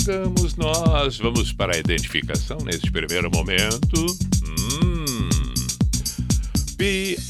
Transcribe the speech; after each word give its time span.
chegamos 0.00 0.56
nós. 0.56 1.18
Vamos 1.18 1.52
para 1.52 1.76
a 1.76 1.78
identificação 1.78 2.56
neste 2.64 2.90
primeiro 2.90 3.30
momento. 3.30 4.06
Hum. 4.82 5.28
P-I-J-A-M-A 6.76 7.28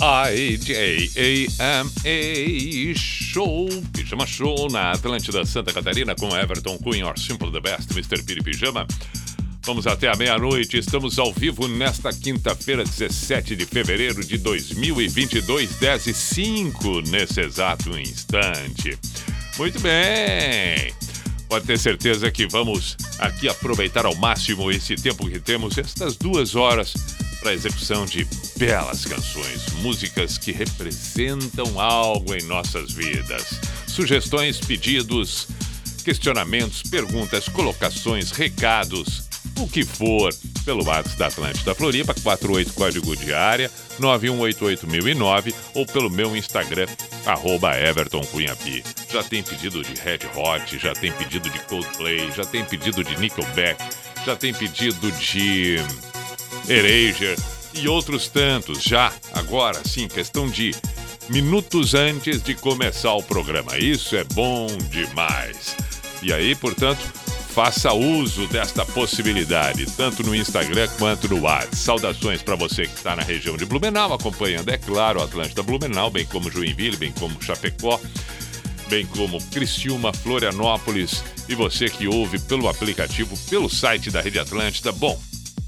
Show, 2.95 3.69
Pijama 3.93 4.27
Show 4.27 4.71
na 4.71 4.93
Atlântida 4.93 5.45
Santa 5.45 5.73
Catarina 5.73 6.15
com 6.15 6.37
Everton 6.37 6.79
Cunha, 6.79 7.07
or 7.07 7.19
Simple 7.19 7.51
the 7.51 7.61
Best, 7.61 7.91
Mr. 7.93 8.23
Piri 8.23 8.43
Pijama. 8.43 8.87
Vamos 9.63 9.87
até 9.87 10.09
a 10.09 10.15
meia-noite. 10.15 10.79
Estamos 10.79 11.19
ao 11.19 11.33
vivo 11.33 11.67
nesta 11.67 12.13
quinta-feira, 12.13 12.85
17 12.85 13.57
de 13.57 13.67
fevereiro 13.67 14.25
de 14.25 14.39
2022, 14.39 15.75
10 15.77 16.07
e 16.07 16.15
5 16.15 17.03
nesse 17.03 17.41
exato 17.41 17.99
instante. 17.99 18.97
Muito 19.59 19.81
bem! 19.81 21.10
Pode 21.51 21.67
ter 21.67 21.81
certeza 21.81 22.31
que 22.31 22.47
vamos 22.47 22.97
aqui 23.19 23.49
aproveitar 23.49 24.07
ao 24.07 24.15
máximo 24.15 24.71
esse 24.71 24.95
tempo 24.95 25.29
que 25.29 25.41
temos, 25.41 25.77
estas 25.77 26.15
duas 26.15 26.55
horas, 26.55 26.95
para 27.41 27.51
a 27.51 27.55
execução 27.55 28.07
de 28.07 28.25
belas 28.57 29.05
canções, 29.05 29.67
músicas 29.83 30.39
que 30.39 30.53
representam 30.53 31.81
algo 31.81 32.37
em 32.37 32.43
nossas 32.45 32.93
vidas. 32.93 33.59
Sugestões, 33.89 34.61
pedidos, 34.61 35.49
questionamentos, 36.05 36.85
perguntas, 36.85 37.49
colocações, 37.49 38.31
recados, 38.31 39.25
o 39.59 39.69
que 39.69 39.85
for, 39.85 40.33
pelo 40.65 40.85
WhatsApp 40.85 41.19
da 41.19 41.27
Atlântida 41.27 41.75
Floripa, 41.75 42.15
48 42.15 42.73
código 42.73 43.17
de 43.17 43.33
área, 43.33 43.71
9188009 44.01 45.55
ou 45.75 45.87
pelo 45.87 46.11
meu 46.11 46.37
Instagram, 46.37 46.87
arroba 47.27 47.79
Everton 47.79 48.23
Cunha 48.23 48.57
Pi. 48.57 48.83
Já 49.11 49.23
tem 49.23 49.43
pedido 49.43 49.83
de 49.83 49.95
Red 50.01 50.21
Hot, 50.35 50.79
já 50.79 50.93
tem 50.93 51.13
pedido 51.13 51.51
de 51.51 51.59
Coldplay, 51.61 52.31
já 52.33 52.45
tem 52.45 52.65
pedido 52.65 53.05
de 53.05 53.19
Nickelback, 53.19 53.83
já 54.25 54.37
tem 54.37 54.55
pedido 54.55 55.11
de 55.13 55.77
Erasure 56.69 57.37
e 57.75 57.89
outros 57.89 58.29
tantos 58.29 58.83
já, 58.83 59.13
agora 59.33 59.81
sim, 59.87 60.09
questão 60.09 60.49
de 60.49 60.75
minutos 61.29 61.95
antes 61.95 62.43
de 62.43 62.55
começar 62.55 63.15
o 63.15 63.23
programa. 63.23 63.79
Isso 63.79 64.17
é 64.17 64.25
bom 64.25 64.67
demais. 64.91 65.77
E 66.23 66.33
aí, 66.33 66.55
portanto, 66.55 67.01
faça 67.51 67.93
uso 67.93 68.47
desta 68.47 68.85
possibilidade, 68.87 69.85
tanto 69.97 70.23
no 70.23 70.35
Instagram 70.35 70.89
quanto 70.99 71.29
no 71.29 71.41
WhatsApp. 71.43 71.77
Saudações 71.77 72.43
para 72.43 72.55
você 72.55 72.83
que 72.83 72.95
está 72.95 73.17
na 73.17 73.23
região 73.23 73.57
de 73.57 73.67
Blumenau, 73.67 74.13
acompanhando, 74.13 74.69
é 74.69 74.79
claro, 74.79 75.23
Atlântida 75.23 75.63
Blumenau, 75.63 76.11
bem 76.11 76.25
como 76.25 76.51
Joinville, 76.51 76.97
bem 76.97 77.13
como 77.13 77.43
Chapecó, 77.43 78.01
bem 78.89 79.05
como 79.05 79.43
Criciúma, 79.47 80.13
Florianópolis 80.13 81.25
e 81.49 81.55
você 81.55 81.87
que 81.87 82.07
ouve 82.07 82.39
pelo 82.39 82.69
aplicativo, 82.69 83.37
pelo 83.49 83.69
site 83.69 84.11
da 84.11 84.21
Rede 84.21 84.39
Atlântida. 84.39 84.93
Bom, 84.93 85.21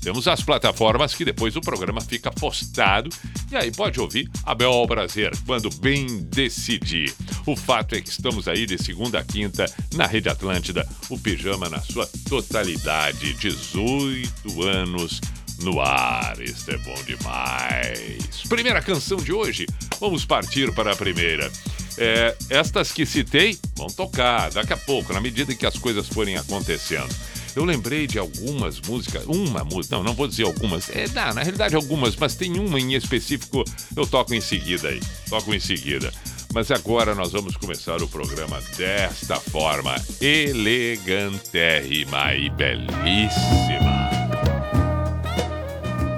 temos 0.02 0.26
as 0.26 0.42
plataformas 0.42 1.14
que 1.14 1.24
depois 1.24 1.54
o 1.54 1.60
programa 1.60 2.00
fica 2.00 2.30
postado 2.30 3.08
e 3.50 3.56
aí 3.56 3.70
pode 3.70 4.00
ouvir 4.00 4.28
a 4.44 4.52
bel 4.52 4.84
prazer 4.86 5.32
quando 5.46 5.70
bem 5.76 6.24
decidir. 6.24 7.14
O 7.46 7.54
fato 7.54 7.94
é 7.94 8.00
que 8.00 8.10
estamos 8.10 8.48
aí 8.48 8.66
de 8.66 8.82
segunda 8.82 9.20
a 9.20 9.24
quinta 9.24 9.64
na 9.94 10.04
Rede 10.04 10.28
Atlântida, 10.28 10.88
o 11.08 11.16
pijama 11.16 11.68
na 11.68 11.80
sua 11.80 12.08
totalidade, 12.28 13.32
18 13.34 14.62
anos 14.62 15.20
no 15.60 15.80
ar. 15.80 16.40
Isso 16.40 16.70
é 16.72 16.76
bom 16.78 17.00
demais. 17.04 18.42
Primeira 18.48 18.82
canção 18.82 19.19
de 19.19 19.32
hoje, 19.32 19.66
vamos 20.00 20.24
partir 20.24 20.72
para 20.74 20.92
a 20.92 20.96
primeira. 20.96 21.50
É, 21.96 22.36
estas 22.50 22.90
que 22.90 23.06
citei 23.06 23.56
vão 23.76 23.86
tocar 23.86 24.50
daqui 24.50 24.72
a 24.72 24.76
pouco, 24.76 25.12
na 25.12 25.20
medida 25.20 25.54
que 25.54 25.66
as 25.66 25.78
coisas 25.78 26.08
forem 26.08 26.36
acontecendo. 26.36 27.14
Eu 27.54 27.64
lembrei 27.64 28.06
de 28.06 28.18
algumas 28.18 28.80
músicas, 28.80 29.26
uma 29.26 29.62
música, 29.62 29.96
não, 29.96 30.02
não 30.02 30.14
vou 30.14 30.26
dizer 30.26 30.44
algumas, 30.44 30.88
é, 30.88 31.06
não, 31.08 31.34
na 31.34 31.42
realidade 31.42 31.74
algumas, 31.74 32.16
mas 32.16 32.34
tem 32.34 32.58
uma 32.58 32.80
em 32.80 32.94
específico, 32.94 33.62
eu 33.94 34.06
toco 34.06 34.32
em 34.34 34.40
seguida 34.40 34.88
aí, 34.88 35.00
toco 35.28 35.52
em 35.54 35.60
seguida. 35.60 36.10
Mas 36.54 36.70
agora 36.70 37.14
nós 37.14 37.32
vamos 37.32 37.56
começar 37.56 38.02
o 38.02 38.08
programa 38.08 38.58
desta 38.76 39.36
forma, 39.36 39.94
elegantérrima 40.20 42.34
e 42.34 42.50
belíssima. 42.50 44.10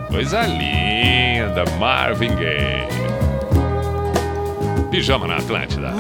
Coisa 0.08 0.42
linda, 0.42 1.64
Marvin 1.78 2.34
Gaye. 2.34 2.88
Pijama 4.90 5.26
na 5.26 5.38
Atlântida. 5.38 5.92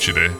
Vinci 0.00 0.39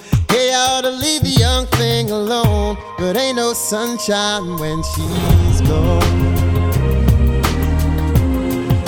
to 0.81 0.89
leave 0.89 1.21
the 1.21 1.29
young 1.29 1.65
thing 1.67 2.09
alone, 2.09 2.75
but 2.97 3.15
ain't 3.15 3.35
no 3.35 3.53
sunshine 3.53 4.57
when 4.57 4.81
she's 4.81 5.61
gone. 5.61 6.03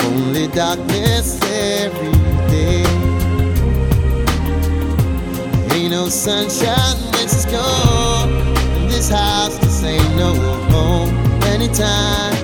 Only 0.05 0.47
darkness 0.47 1.39
every 1.43 2.11
day. 2.49 2.83
Ain't 5.75 5.91
no 5.91 6.09
sunshine 6.09 6.97
when 7.13 7.27
she's 7.27 7.45
gone. 7.45 8.29
And 8.77 8.89
this 8.89 9.09
house 9.09 9.59
just 9.59 9.83
ain't 9.83 10.15
no 10.15 10.33
home 10.71 11.09
anytime 11.43 12.35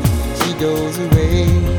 she 0.42 0.54
goes 0.60 0.98
away. 1.00 1.79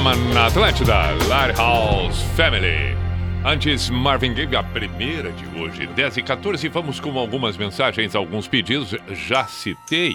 Pijama 0.00 0.16
na 0.32 0.46
Atlântida, 0.46 1.10
Lighthouse 1.28 2.22
Family. 2.34 2.96
Antes, 3.44 3.90
Marvin 3.90 4.32
Gaye, 4.32 4.56
a 4.56 4.62
primeira 4.62 5.30
de 5.30 5.60
hoje, 5.60 5.86
10 5.86 6.16
e 6.16 6.22
14. 6.22 6.68
Vamos 6.68 6.98
com 6.98 7.18
algumas 7.18 7.56
mensagens, 7.58 8.14
alguns 8.14 8.48
pedidos. 8.48 8.94
Já 9.28 9.44
citei 9.44 10.14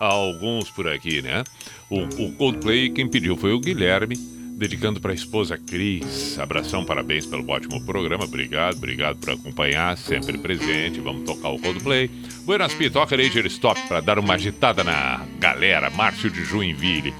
alguns 0.00 0.70
por 0.70 0.88
aqui, 0.88 1.22
né? 1.22 1.44
O, 1.88 2.00
o 2.00 2.32
Coldplay, 2.32 2.90
quem 2.90 3.08
pediu 3.08 3.36
foi 3.36 3.52
o 3.52 3.60
Guilherme, 3.60 4.16
dedicando 4.58 5.00
para 5.00 5.12
a 5.12 5.14
esposa 5.14 5.56
Cris. 5.56 6.36
Abração, 6.40 6.84
parabéns 6.84 7.24
pelo 7.24 7.48
ótimo 7.48 7.84
programa. 7.84 8.24
Obrigado, 8.24 8.76
obrigado 8.76 9.18
por 9.18 9.30
acompanhar, 9.30 9.96
sempre 9.96 10.36
presente. 10.36 11.00
Vamos 11.00 11.24
tocar 11.24 11.50
o 11.50 11.60
Coldplay. 11.60 12.10
Buenas 12.44 12.74
Pi, 12.74 12.90
toca 12.90 13.16
Ranger 13.16 13.46
Stop 13.46 13.80
para 13.86 14.00
dar 14.00 14.18
uma 14.18 14.34
agitada 14.34 14.82
na 14.82 15.24
galera. 15.38 15.90
Márcio 15.90 16.28
de 16.28 16.44
Joinville. 16.44 17.14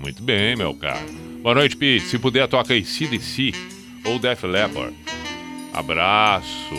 Muito 0.00 0.22
bem, 0.22 0.56
meu 0.56 0.74
caro. 0.74 1.06
Boa 1.42 1.54
noite, 1.54 1.76
Pi. 1.76 2.00
Se 2.00 2.18
puder, 2.18 2.46
toca 2.48 2.72
aí 2.72 2.84
CDC 2.84 3.52
ou 4.04 4.18
Def 4.18 4.44
Leppard. 4.44 4.94
Abraço. 5.72 6.74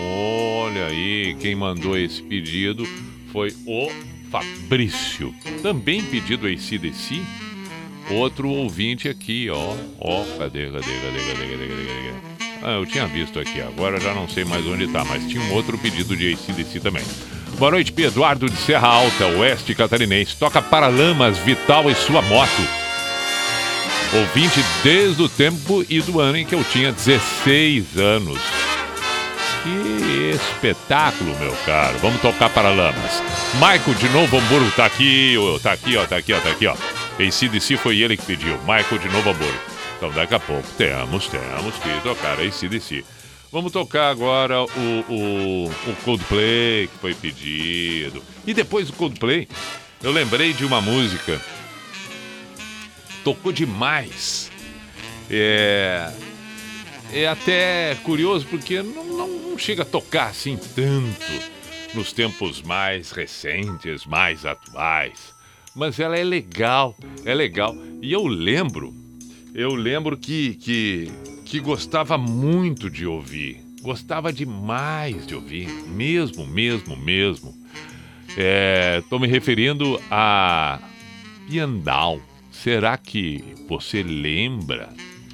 Olha 0.00 0.86
aí, 0.86 1.36
quem 1.40 1.54
mandou 1.54 1.96
esse 1.96 2.22
pedido 2.22 2.86
foi 3.32 3.54
o 3.66 3.88
Fabrício. 4.30 5.34
Também 5.62 6.02
pedido 6.02 6.46
ACDC. 6.46 7.22
Outro 8.10 8.48
ouvinte 8.48 9.08
aqui, 9.08 9.48
ó. 9.50 9.76
Ó, 9.98 10.24
cadê, 10.38 10.66
cadê, 10.66 10.80
cadê, 10.80 10.80
cadê, 10.80 11.20
cadê, 11.20 11.48
cadê, 11.48 11.66
cadê? 11.66 12.38
Ah, 12.62 12.72
eu 12.72 12.86
tinha 12.86 13.06
visto 13.06 13.38
aqui, 13.38 13.60
agora 13.60 14.00
já 14.00 14.12
não 14.12 14.28
sei 14.28 14.44
mais 14.44 14.66
onde 14.66 14.88
tá, 14.88 15.04
mas 15.04 15.24
tinha 15.28 15.40
um 15.42 15.52
outro 15.52 15.78
pedido 15.78 16.16
de 16.16 16.32
ACDC 16.32 16.80
também. 16.80 17.04
Boa 17.58 17.72
noite, 17.72 17.90
P. 17.90 18.04
Eduardo 18.04 18.48
de 18.48 18.56
Serra 18.56 18.86
Alta, 18.86 19.26
Oeste 19.26 19.74
Catarinense. 19.74 20.36
Toca 20.36 20.62
Paralamas, 20.62 21.38
Vital 21.38 21.90
e 21.90 21.94
sua 21.96 22.22
moto. 22.22 22.62
Ouvinte 24.14 24.60
desde 24.84 25.20
o 25.20 25.28
tempo 25.28 25.84
e 25.88 26.00
do 26.00 26.20
ano 26.20 26.38
em 26.38 26.46
que 26.46 26.54
eu 26.54 26.62
tinha 26.62 26.92
16 26.92 27.98
anos. 27.98 28.38
Que 29.64 30.30
espetáculo, 30.36 31.36
meu 31.40 31.52
caro. 31.66 31.98
Vamos 31.98 32.20
tocar 32.20 32.48
Paralamas. 32.48 33.22
Michael 33.54 33.94
de 33.98 34.08
Novo 34.10 34.38
Hamburgo 34.38 34.70
tá 34.76 34.86
aqui, 34.86 35.36
ó, 35.36 35.58
tá 35.58 35.72
aqui, 35.72 35.96
ó, 35.96 36.06
tá 36.06 36.16
aqui, 36.16 36.32
ó, 36.32 36.38
tá 36.38 36.50
aqui, 36.50 36.66
ó. 36.68 36.76
ACDC 37.18 37.76
foi 37.76 37.98
ele 37.98 38.16
que 38.16 38.24
pediu. 38.24 38.56
Michael 38.58 38.98
de 39.02 39.08
Novo 39.08 39.30
Hamburgo. 39.30 39.58
Então 39.96 40.12
daqui 40.12 40.34
a 40.36 40.38
pouco 40.38 40.68
temos, 40.78 41.26
temos 41.26 41.74
que 41.74 42.02
tocar 42.04 42.38
ACDC. 42.38 43.04
Vamos 43.50 43.72
tocar 43.72 44.10
agora 44.10 44.62
o, 44.62 44.66
o, 44.66 45.64
o 45.66 45.96
Coldplay 46.04 46.86
que 46.88 46.98
foi 46.98 47.14
pedido. 47.14 48.22
E 48.46 48.52
depois 48.52 48.88
do 48.88 48.92
Coldplay, 48.92 49.48
eu 50.02 50.12
lembrei 50.12 50.52
de 50.52 50.66
uma 50.66 50.80
música. 50.82 51.40
Tocou 53.24 53.50
demais. 53.50 54.50
É, 55.30 56.12
é 57.12 57.26
até 57.26 57.96
curioso 58.02 58.46
porque 58.46 58.82
não, 58.82 59.04
não, 59.04 59.28
não 59.28 59.58
chega 59.58 59.82
a 59.82 59.86
tocar 59.86 60.28
assim 60.28 60.58
tanto 60.74 61.58
nos 61.94 62.12
tempos 62.12 62.60
mais 62.60 63.10
recentes, 63.12 64.04
mais 64.04 64.44
atuais. 64.44 65.34
Mas 65.74 65.98
ela 65.98 66.18
é 66.18 66.24
legal, 66.24 66.94
é 67.24 67.34
legal. 67.34 67.74
E 68.02 68.12
eu 68.12 68.26
lembro, 68.26 68.94
eu 69.54 69.74
lembro 69.74 70.16
que, 70.16 70.54
que, 70.54 71.10
que 71.48 71.60
gostava 71.60 72.18
muito 72.18 72.90
de 72.90 73.06
ouvir. 73.06 73.64
Gostava 73.80 74.30
demais 74.30 75.26
de 75.26 75.34
ouvir, 75.34 75.68
mesmo, 75.88 76.46
mesmo, 76.46 76.94
mesmo. 76.94 77.54
Estou 78.98 79.18
me 79.18 79.26
referindo 79.26 79.98
a 80.10 80.78
Piandal. 81.48 82.20
Será 82.50 82.98
que 82.98 83.42
você 83.66 84.02
lembra? 84.02 84.90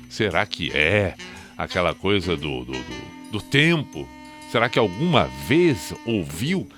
Será 0.09 0.47
que 0.47 0.71
é 0.73 1.15
aquela 1.59 1.93
coisa 1.95 2.37
do, 2.37 2.65
do, 2.65 2.73
do, 2.73 3.31
do 3.33 3.41
tempo? 3.41 4.09
Será 4.53 4.69
que 4.69 4.79
alguma 4.79 5.25
vez 5.49 5.93
ouviu? 6.07 6.69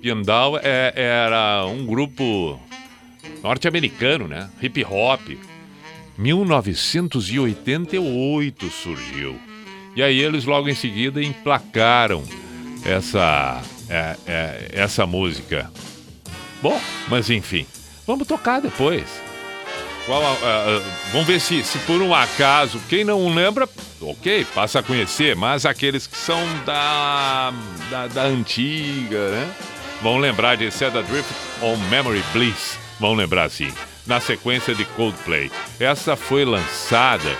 Piandal 0.00 0.58
é, 0.58 0.92
era 0.94 1.66
um 1.66 1.84
grupo 1.84 2.60
norte-americano, 3.42 4.28
né? 4.28 4.48
Hip 4.62 4.84
hop. 4.84 5.22
1988 6.18 8.70
surgiu. 8.70 9.38
E 9.94 10.02
aí 10.02 10.20
eles 10.20 10.44
logo 10.44 10.68
em 10.68 10.74
seguida 10.74 11.22
emplacaram 11.22 12.22
essa, 12.84 13.62
é, 13.88 14.16
é, 14.26 14.68
essa 14.72 15.06
música. 15.06 15.70
Bom, 16.62 16.80
mas 17.08 17.30
enfim, 17.30 17.66
vamos 18.06 18.26
tocar 18.26 18.60
depois. 18.60 19.04
Qual 20.06 20.22
a- 20.24 20.32
a- 20.32 20.82
vamos 21.12 21.26
ver 21.26 21.40
se, 21.40 21.62
se 21.64 21.78
por 21.80 22.00
um 22.00 22.14
acaso, 22.14 22.80
quem 22.88 23.04
não 23.04 23.34
lembra, 23.34 23.68
ok, 24.00 24.46
passa 24.54 24.78
a 24.78 24.82
conhecer, 24.82 25.34
mas 25.34 25.66
aqueles 25.66 26.06
que 26.06 26.16
são 26.16 26.38
da, 26.64 27.52
da, 27.90 28.06
da 28.06 28.22
antiga, 28.22 29.30
né? 29.30 29.50
Vão 30.02 30.18
lembrar 30.18 30.56
de 30.56 30.70
Set 30.70 30.92
Drift 30.92 31.28
on 31.62 31.76
Memory 31.90 32.22
Bliss. 32.32 32.78
Vão 33.00 33.14
lembrar 33.14 33.50
sim. 33.50 33.72
Na 34.06 34.20
sequência 34.20 34.74
de 34.74 34.84
Coldplay. 34.84 35.50
Essa 35.80 36.14
foi 36.16 36.44
lançada 36.44 37.36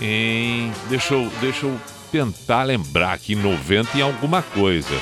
em. 0.00 0.72
Deixa 0.88 1.14
eu, 1.14 1.30
deixa 1.40 1.66
eu 1.66 1.78
tentar 2.10 2.62
lembrar 2.62 3.12
aqui, 3.12 3.34
90 3.34 3.98
e 3.98 4.02
alguma 4.02 4.42
coisa. 4.42 4.98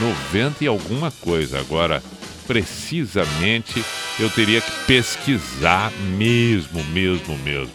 90 0.00 0.64
e 0.64 0.66
alguma 0.66 1.10
coisa. 1.10 1.58
Agora, 1.58 2.02
precisamente, 2.46 3.84
eu 4.18 4.30
teria 4.30 4.60
que 4.60 4.70
pesquisar 4.86 5.90
mesmo, 6.16 6.82
mesmo, 6.84 7.38
mesmo. 7.38 7.72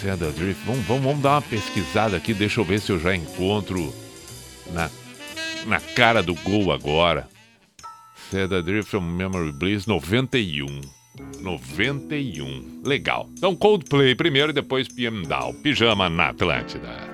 Seda 0.00 0.30
Drift, 0.30 0.62
vamos, 0.66 0.84
vamos, 0.84 1.04
vamos 1.04 1.22
dar 1.22 1.30
uma 1.30 1.42
pesquisada 1.42 2.16
aqui, 2.16 2.34
deixa 2.34 2.60
eu 2.60 2.64
ver 2.64 2.80
se 2.80 2.92
eu 2.92 3.00
já 3.00 3.14
encontro 3.16 3.94
na, 4.72 4.90
na 5.66 5.80
cara 5.80 6.22
do 6.22 6.34
gol 6.34 6.72
agora. 6.72 7.28
Seda 8.34 8.60
Drift 8.60 8.90
from 8.90 9.16
Memory 9.16 9.52
Bliss 9.52 9.86
91. 9.86 10.80
91. 11.40 12.82
Legal. 12.84 13.28
Então 13.38 13.54
Coldplay 13.54 14.16
primeiro 14.16 14.50
e 14.50 14.52
depois 14.52 14.88
PM 14.88 15.24
Down. 15.24 15.54
Pijama 15.62 16.10
na 16.10 16.30
Atlântida. 16.30 17.13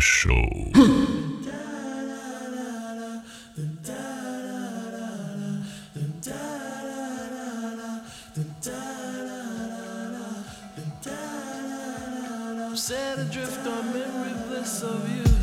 Show. 0.00 0.32
Set 12.74 13.18
adrift 13.18 13.66
on 13.66 13.92
memory 13.92 14.32
bliss 14.48 14.82
of 14.82 15.06
you. 15.14 15.39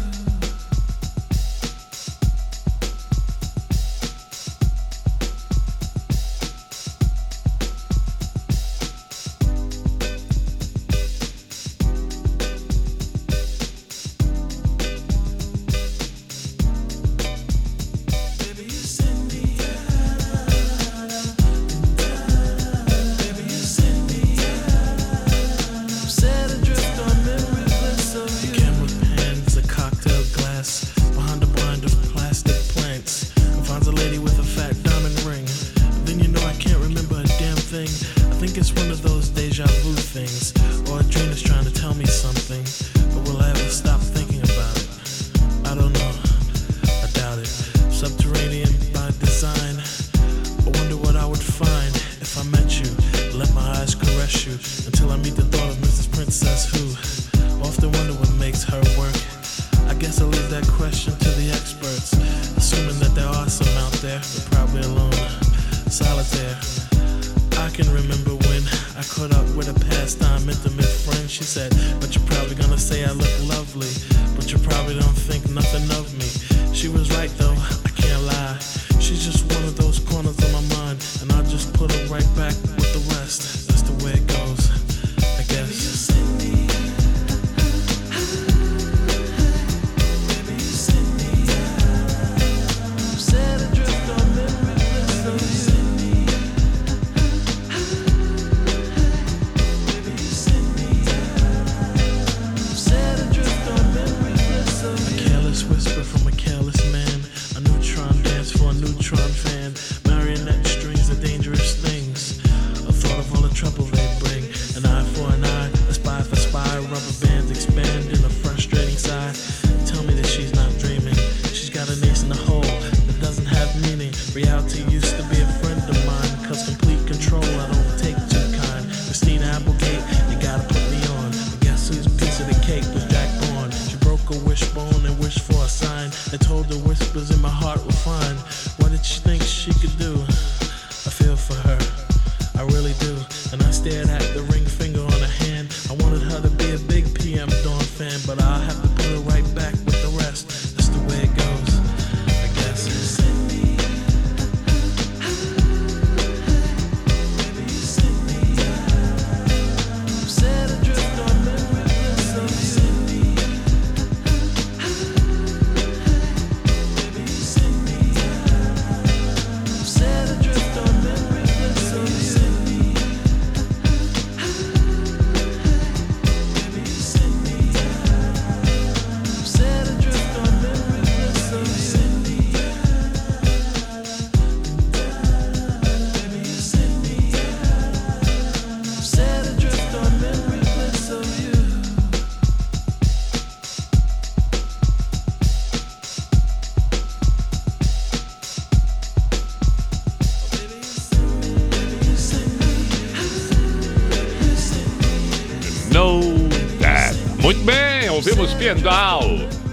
Muito 207.48 207.64
bem, 207.64 208.10
ouvimos 208.10 208.54
Pendal, 208.56 209.22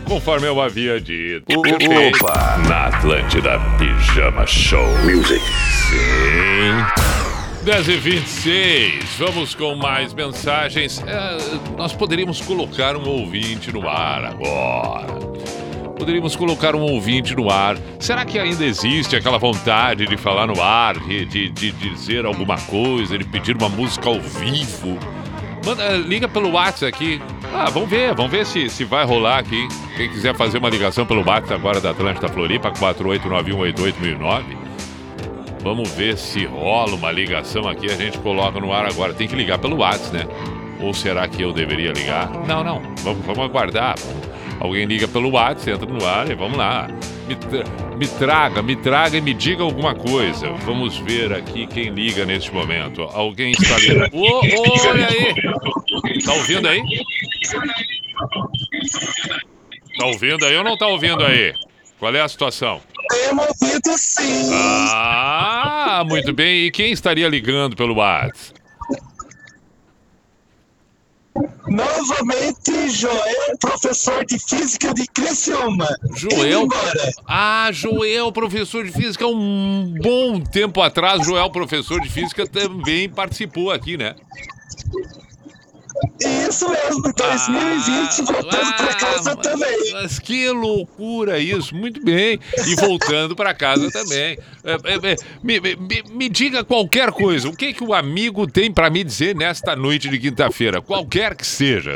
conforme 0.05 0.47
eu 0.47 0.63
havia 0.63 1.01
dito. 1.01 1.45
Opa! 1.59 2.57
Na 2.69 2.87
Atlântida 2.87 3.59
Pijama 3.77 4.47
Show. 4.47 4.87
Music. 4.99 5.43
Sim. 5.89 7.65
10 7.65 7.89
e 7.89 7.97
26 7.97 9.05
vamos 9.19 9.57
com 9.57 9.75
mais 9.75 10.15
mensagens. 10.15 11.03
É, 11.05 11.37
nós 11.77 11.93
poderíamos 11.93 12.41
colocar 12.41 12.97
um 12.97 13.09
ouvinte 13.09 13.73
no 13.73 13.89
ar 13.89 14.25
agora. 14.25 15.13
Poderíamos 15.99 16.37
colocar 16.37 16.77
um 16.77 16.83
ouvinte 16.83 17.35
no 17.35 17.51
ar. 17.51 17.77
Será 17.99 18.25
que 18.25 18.39
ainda 18.39 18.65
existe 18.65 19.17
aquela 19.17 19.37
vontade 19.37 20.07
de 20.07 20.17
falar 20.17 20.47
no 20.47 20.63
ar, 20.63 20.97
de, 21.01 21.25
de, 21.25 21.49
de 21.49 21.73
dizer 21.73 22.25
alguma 22.25 22.57
coisa, 22.57 23.19
de 23.19 23.25
pedir 23.25 23.57
uma 23.57 23.69
música 23.69 24.09
ao 24.09 24.21
vivo? 24.21 24.97
Manda, 25.64 25.83
eh, 25.83 25.96
liga 25.96 26.29
pelo 26.29 26.50
WhatsApp 26.50 26.87
aqui. 26.87 27.22
Ah, 27.55 27.70
vamos 27.70 27.88
ver, 27.88 28.14
vamos 28.14 28.31
ver 28.31 28.44
se, 28.44 28.68
se 28.68 28.85
vai 28.85 29.05
rolar 29.05 29.38
aqui. 29.38 29.66
Quem 29.96 30.11
quiser 30.11 30.35
fazer 30.37 30.59
uma 30.59 30.68
ligação 30.68 31.07
pelo 31.07 31.20
WhatsApp 31.27 31.55
agora 31.55 31.81
da 31.81 31.90
Atlântida 31.90 32.29
Floripa, 32.29 32.70
4891881009. 32.72 34.42
Vamos 35.62 35.90
ver 35.92 36.18
se 36.18 36.44
rola 36.44 36.94
uma 36.94 37.11
ligação 37.11 37.66
aqui, 37.66 37.87
a 37.87 37.96
gente 37.96 38.18
coloca 38.18 38.61
no 38.61 38.72
ar 38.72 38.87
agora. 38.87 39.14
Tem 39.14 39.27
que 39.27 39.35
ligar 39.35 39.59
pelo 39.59 39.79
WhatsApp, 39.79 40.16
né? 40.18 40.27
Ou 40.81 40.92
será 40.92 41.27
que 41.27 41.40
eu 41.42 41.53
deveria 41.53 41.92
ligar? 41.92 42.31
Não, 42.46 42.62
não. 42.62 42.83
Vamos, 43.03 43.24
vamos 43.24 43.44
aguardar. 43.44 43.94
Alguém 44.61 44.87
liga 44.87 45.07
pelo 45.09 45.31
WhatsApp, 45.31 45.73
entra 45.73 45.87
no 45.87 46.07
ar 46.07 46.31
e 46.31 46.35
vamos 46.35 46.57
lá. 46.57 46.88
Me, 47.29 47.37
tra 47.37 47.64
me 47.97 48.07
traga, 48.07 48.62
me 48.62 48.77
traga 48.77 49.17
e 49.17 49.21
me 49.21 49.35
diga 49.35 49.62
alguma 49.62 49.95
coisa. 49.95 50.53
Vamos 50.64 50.97
ver 50.99 51.33
aqui 51.33 51.67
quem 51.67 51.90
liga 51.90 52.25
neste 52.25 52.53
momento. 52.53 53.03
Alguém 53.03 53.53
está 53.53 53.79
ligando. 53.79 54.11
Oh, 54.12 54.40
oh, 54.40 54.88
olha 54.88 55.09
aí! 55.09 56.23
Tá 56.25 56.33
ouvindo 56.35 56.69
aí? 56.69 56.83
Tá 59.99 60.07
ouvindo 60.07 60.45
aí 60.45 60.57
ou 60.57 60.64
não 60.64 60.77
tá 60.77 60.87
ouvindo 60.87 61.25
aí? 61.25 61.55
Qual 61.99 62.14
é 62.14 62.21
a 62.21 62.29
situação? 62.29 62.81
Temos 63.11 64.01
sim. 64.01 64.51
Ah, 64.53 66.05
muito 66.07 66.33
bem. 66.33 66.67
E 66.67 66.71
quem 66.71 66.93
estaria 66.93 67.29
ligando 67.29 67.77
pelo 67.77 67.95
WhatsApp? 67.95 68.63
Novamente, 71.66 72.90
Joel, 72.90 73.59
professor 73.59 74.25
de 74.25 74.38
física 74.38 74.94
de 74.94 75.07
Criciúma. 75.09 75.88
Joel? 76.14 76.68
Ah, 77.27 77.70
Joel, 77.73 78.31
professor 78.31 78.85
de 78.85 78.92
física, 78.92 79.27
um 79.27 79.92
bom 80.01 80.40
tempo 80.40 80.81
atrás, 80.81 81.25
Joel, 81.27 81.51
professor 81.51 82.01
de 82.01 82.09
física, 82.09 82.47
também 82.47 83.09
participou 83.09 83.73
aqui, 83.73 83.97
né? 83.97 84.14
Isso 86.20 86.68
mesmo, 86.68 87.02
2020, 87.02 88.22
voltando 88.22 88.76
pra 88.76 88.94
casa 88.94 89.33
Ah, 89.33 89.37
também. 89.37 89.92
Mas 89.92 90.18
que 90.18 90.48
loucura 90.50 91.38
isso, 91.38 91.74
muito 91.74 92.02
bem. 92.04 92.38
E 92.66 92.74
voltando 92.74 93.37
para 93.37 93.54
casa 93.54 93.90
também. 93.90 94.37
É, 94.64 94.72
é, 94.72 95.12
é, 95.12 95.16
me, 95.42 95.61
me- 95.61 95.76
me- 96.11 96.28
diga 96.28 96.64
qualquer 96.64 97.12
coisa, 97.12 97.48
o 97.48 97.57
que, 97.57 97.72
que 97.72 97.85
o 97.85 97.94
amigo 97.94 98.46
tem 98.46 98.72
para 98.72 98.90
me 98.90 99.04
dizer 99.04 99.35
nesta 99.37 99.76
noite 99.76 100.09
de 100.09 100.18
quinta-feira? 100.18 100.83
Qualquer 100.83 101.35
que 101.37 101.46
seja. 101.46 101.92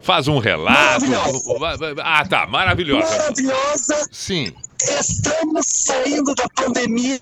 Faz 0.00 0.26
um 0.28 0.38
relato. 0.38 1.06
Maravilhosa. 1.06 1.94
Ah, 2.02 2.24
tá, 2.26 2.46
maravilhosa. 2.46 3.08
Maravilhosa, 3.16 4.08
Sim. 4.10 4.52
estamos 4.98 5.66
saindo 5.66 6.34
da 6.34 6.46
pandemia, 6.54 7.20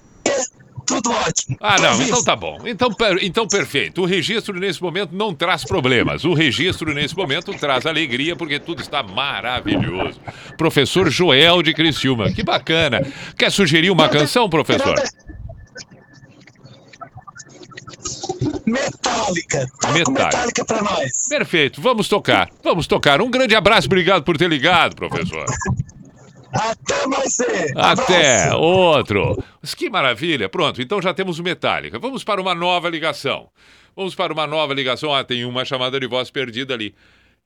tudo 0.90 1.10
ótimo. 1.12 1.56
Ah, 1.60 1.76
não, 1.78 1.90
Mas 1.90 2.00
então 2.00 2.16
isso, 2.18 2.24
tá 2.24 2.34
bom. 2.36 2.58
Então, 2.64 2.92
per- 2.92 3.18
então 3.22 3.46
perfeito. 3.46 4.02
O 4.02 4.04
registro 4.04 4.58
nesse 4.58 4.82
momento 4.82 5.14
não 5.14 5.32
traz 5.34 5.64
problemas. 5.64 6.24
O 6.24 6.34
registro 6.34 6.92
nesse 6.92 7.16
momento 7.16 7.52
traz 7.54 7.86
alegria 7.86 8.34
porque 8.34 8.58
tudo 8.58 8.82
está 8.82 9.02
maravilhoso. 9.02 10.20
Professor 10.58 11.08
Joel 11.10 11.62
de 11.62 11.72
Criciúma, 11.72 12.32
que 12.32 12.42
bacana. 12.42 13.00
Quer 13.38 13.50
sugerir 13.52 13.90
uma 13.90 14.08
canção, 14.08 14.48
professor? 14.50 14.94
Metálica. 18.66 19.66
Metálica. 19.92 20.10
Metálica 20.24 20.64
pra 20.64 20.82
nós. 20.82 21.10
Perfeito, 21.28 21.80
vamos 21.80 22.08
tocar. 22.08 22.48
Vamos 22.64 22.86
tocar. 22.86 23.20
Um 23.20 23.30
grande 23.30 23.54
abraço, 23.54 23.86
obrigado 23.86 24.22
por 24.24 24.36
ter 24.36 24.48
ligado, 24.48 24.96
professor. 24.96 25.44
Até 26.52 27.06
mais. 27.06 27.36
Até 27.76 28.42
Abraço. 28.44 28.58
outro. 28.58 29.44
Que 29.76 29.88
maravilha. 29.90 30.48
Pronto, 30.48 30.80
então 30.82 31.00
já 31.00 31.14
temos 31.14 31.38
o 31.38 31.42
Metallica. 31.42 31.98
Vamos 31.98 32.24
para 32.24 32.40
uma 32.40 32.54
nova 32.54 32.88
ligação. 32.88 33.48
Vamos 33.96 34.14
para 34.14 34.32
uma 34.32 34.46
nova 34.46 34.74
ligação. 34.74 35.14
Ah, 35.14 35.22
tem 35.24 35.44
uma 35.44 35.64
chamada 35.64 35.98
de 35.98 36.06
voz 36.06 36.30
perdida 36.30 36.74
ali. 36.74 36.94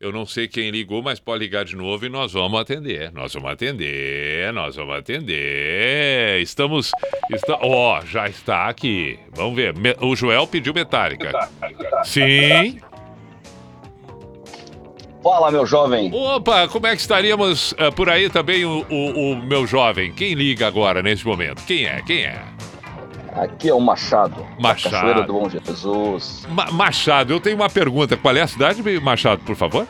Eu 0.00 0.12
não 0.12 0.26
sei 0.26 0.48
quem 0.48 0.70
ligou, 0.70 1.02
mas 1.02 1.20
pode 1.20 1.44
ligar 1.44 1.64
de 1.64 1.76
novo 1.76 2.04
e 2.04 2.08
nós 2.08 2.32
vamos 2.32 2.60
atender. 2.60 3.12
Nós 3.12 3.32
vamos 3.32 3.50
atender, 3.50 4.52
nós 4.52 4.76
vamos 4.76 4.96
atender. 4.96 6.40
Estamos. 6.40 6.90
Está, 7.32 7.58
ó, 7.62 8.00
já 8.04 8.28
está 8.28 8.68
aqui. 8.68 9.18
Vamos 9.34 9.54
ver. 9.54 9.74
O 10.00 10.14
Joel 10.16 10.46
pediu 10.46 10.74
Metallica. 10.74 11.32
Sim. 12.04 12.78
Fala, 15.24 15.50
meu 15.50 15.64
jovem. 15.66 16.10
Opa, 16.14 16.68
como 16.68 16.86
é 16.86 16.94
que 16.94 17.00
estaríamos 17.00 17.74
ah, 17.78 17.90
por 17.90 18.08
aí 18.10 18.28
também 18.30 18.64
o, 18.66 18.84
o- 18.90 19.32
o 19.32 19.36
meu 19.42 19.66
jovem? 19.66 20.12
Quem 20.12 20.34
liga 20.34 20.66
agora 20.68 21.02
nesse 21.02 21.26
momento? 21.26 21.64
Quem 21.64 21.86
é? 21.86 22.02
Quem 22.02 22.24
é? 22.24 22.42
Aqui 23.34 23.68
é 23.70 23.74
o 23.74 23.80
Machado. 23.80 24.46
Machado. 24.60 24.92
Cachoeira 24.94 25.22
do 25.22 25.32
Bom 25.32 25.48
Jesus. 25.48 26.46
Ma- 26.50 26.70
Machado, 26.70 27.32
eu 27.32 27.40
tenho 27.40 27.56
uma 27.56 27.70
pergunta. 27.70 28.16
Qual 28.16 28.36
é 28.36 28.42
a 28.42 28.46
cidade, 28.46 28.82
Machado, 29.00 29.42
por 29.44 29.56
favor? 29.56 29.88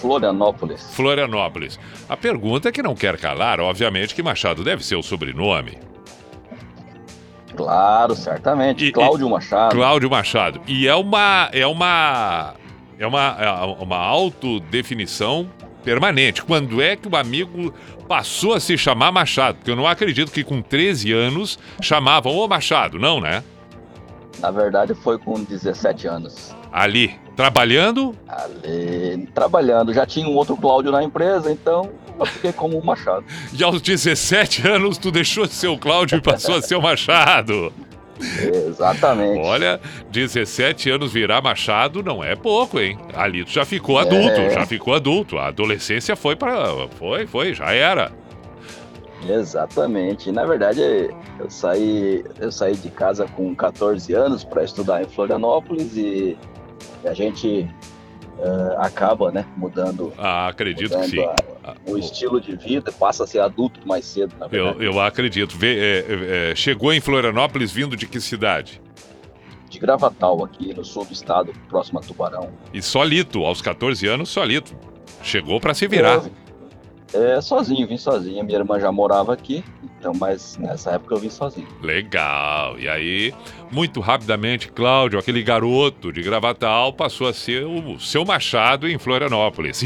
Florianópolis. 0.00 0.82
Florianópolis. 0.94 1.78
A 2.08 2.16
pergunta 2.16 2.72
que 2.72 2.82
não 2.82 2.94
quer 2.96 3.16
calar, 3.18 3.60
obviamente, 3.60 4.12
que 4.14 4.22
Machado 4.24 4.64
deve 4.64 4.84
ser 4.84 4.96
o 4.96 5.02
sobrenome. 5.02 5.78
Claro, 7.56 8.14
certamente. 8.16 8.86
E- 8.86 8.92
Cláudio 8.92 9.30
Machado. 9.30 9.74
Cláudio 9.76 10.10
Machado. 10.10 10.60
E 10.66 10.88
é 10.88 10.94
uma. 10.94 11.48
É 11.52 11.66
uma. 11.66 12.54
É 13.02 13.06
uma, 13.06 13.36
é 13.36 13.82
uma 13.82 13.96
autodefinição 13.96 15.50
permanente. 15.82 16.40
Quando 16.40 16.80
é 16.80 16.94
que 16.94 17.08
o 17.08 17.16
amigo 17.16 17.74
passou 18.06 18.54
a 18.54 18.60
se 18.60 18.78
chamar 18.78 19.10
Machado? 19.10 19.56
Porque 19.56 19.72
eu 19.72 19.74
não 19.74 19.88
acredito 19.88 20.30
que 20.30 20.44
com 20.44 20.62
13 20.62 21.12
anos 21.12 21.58
chamavam 21.80 22.32
o 22.36 22.46
Machado, 22.46 23.00
não, 23.00 23.20
né? 23.20 23.42
Na 24.38 24.52
verdade, 24.52 24.94
foi 24.94 25.18
com 25.18 25.42
17 25.42 26.06
anos. 26.06 26.54
Ali, 26.70 27.18
trabalhando, 27.34 28.16
Ali, 28.28 29.28
trabalhando. 29.34 29.92
Já 29.92 30.06
tinha 30.06 30.28
um 30.28 30.36
outro 30.36 30.56
Cláudio 30.56 30.92
na 30.92 31.02
empresa, 31.02 31.50
então 31.50 31.90
eu 32.20 32.26
fiquei 32.26 32.52
como 32.52 32.78
o 32.78 32.86
Machado. 32.86 33.24
e 33.52 33.64
aos 33.64 33.82
17 33.82 34.68
anos 34.68 34.96
tu 34.96 35.10
deixou 35.10 35.44
de 35.44 35.54
ser 35.54 35.66
o 35.66 35.76
Cláudio 35.76 36.18
e 36.18 36.20
passou 36.20 36.54
a 36.54 36.62
ser 36.62 36.76
o 36.76 36.80
Machado. 36.80 37.72
Exatamente. 38.20 39.38
Olha, 39.40 39.80
17 40.10 40.90
anos 40.90 41.12
virar 41.12 41.40
Machado 41.42 42.02
não 42.02 42.22
é 42.22 42.36
pouco, 42.36 42.78
hein? 42.78 42.98
Ali 43.14 43.44
tu 43.44 43.50
já 43.50 43.64
ficou 43.64 43.98
adulto, 43.98 44.40
É. 44.40 44.50
já 44.50 44.66
ficou 44.66 44.94
adulto. 44.94 45.38
A 45.38 45.48
adolescência 45.48 46.14
foi 46.16 46.36
para, 46.36 46.88
foi, 46.98 47.26
foi, 47.26 47.54
já 47.54 47.72
era. 47.72 48.12
Exatamente. 49.28 50.32
Na 50.32 50.44
verdade, 50.44 50.80
eu 51.38 51.48
saí, 51.48 52.24
eu 52.40 52.50
saí 52.50 52.74
de 52.74 52.90
casa 52.90 53.26
com 53.36 53.54
14 53.54 54.12
anos 54.14 54.44
para 54.44 54.64
estudar 54.64 55.02
em 55.02 55.06
Florianópolis 55.06 55.96
e 55.96 56.36
a 57.04 57.14
gente 57.14 57.68
eh, 58.38 58.76
acaba, 58.78 59.30
né, 59.30 59.44
mudando, 59.56 60.12
Ah, 60.18 60.48
acredito 60.48 60.90
que 60.90 60.96
mudando 60.96 61.10
sim. 61.10 61.20
a- 61.64 61.74
o 61.86 61.98
estilo 61.98 62.40
de 62.40 62.56
vida, 62.56 62.90
passa 62.92 63.24
a 63.24 63.26
ser 63.26 63.40
adulto 63.40 63.80
mais 63.86 64.04
cedo, 64.04 64.34
na 64.38 64.46
Eu, 64.46 64.50
verdade. 64.50 64.84
eu 64.84 65.00
acredito. 65.00 65.56
Vê, 65.56 65.78
é, 65.78 65.98
é, 66.48 66.50
é, 66.52 66.54
chegou 66.54 66.92
em 66.92 67.00
Florianópolis 67.00 67.70
vindo 67.72 67.96
de 67.96 68.06
que 68.06 68.20
cidade? 68.20 68.80
De 69.68 69.78
Gravatal, 69.78 70.44
aqui 70.44 70.74
no 70.74 70.84
sul 70.84 71.04
do 71.04 71.12
estado, 71.12 71.52
próximo 71.68 71.98
a 71.98 72.02
Tubarão. 72.02 72.50
E 72.74 72.82
solito, 72.82 73.44
aos 73.44 73.62
14 73.62 74.06
anos, 74.06 74.28
solito. 74.28 74.74
Chegou 75.22 75.60
para 75.60 75.72
se 75.72 75.86
virar. 75.88 76.22
É, 77.14 77.40
sozinho, 77.40 77.86
vim 77.86 77.98
sozinho. 77.98 78.42
Minha 78.42 78.58
irmã 78.58 78.80
já 78.80 78.90
morava 78.90 79.32
aqui, 79.32 79.62
então, 79.98 80.12
mas 80.18 80.56
nessa 80.56 80.92
época 80.92 81.14
eu 81.14 81.18
vim 81.18 81.28
sozinho. 81.28 81.68
Legal. 81.82 82.78
E 82.78 82.88
aí, 82.88 83.34
muito 83.70 84.00
rapidamente, 84.00 84.68
Cláudio, 84.68 85.18
aquele 85.18 85.42
garoto 85.42 86.12
de 86.12 86.22
Gravatal, 86.22 86.92
passou 86.92 87.28
a 87.28 87.34
ser 87.34 87.64
o 87.64 88.00
seu 88.00 88.24
Machado 88.24 88.88
em 88.88 88.98
Florianópolis. 88.98 89.82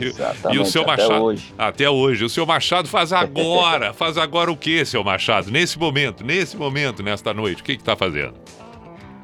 Exatamente. 0.00 0.56
e 0.56 0.58
o 0.58 0.64
seu 0.64 0.82
até 0.82 1.02
Machado? 1.02 1.22
hoje. 1.22 1.54
Até 1.58 1.90
hoje. 1.90 2.24
O 2.24 2.28
seu 2.28 2.46
Machado 2.46 2.88
faz 2.88 3.12
agora. 3.12 3.92
faz 3.94 4.16
agora 4.16 4.50
o 4.50 4.56
que, 4.56 4.84
seu 4.84 5.04
Machado? 5.04 5.50
Nesse 5.50 5.78
momento, 5.78 6.24
nesse 6.24 6.56
momento, 6.56 7.02
nesta 7.02 7.34
noite, 7.34 7.60
o 7.60 7.64
que 7.64 7.76
que 7.76 7.84
tá 7.84 7.94
fazendo? 7.94 8.34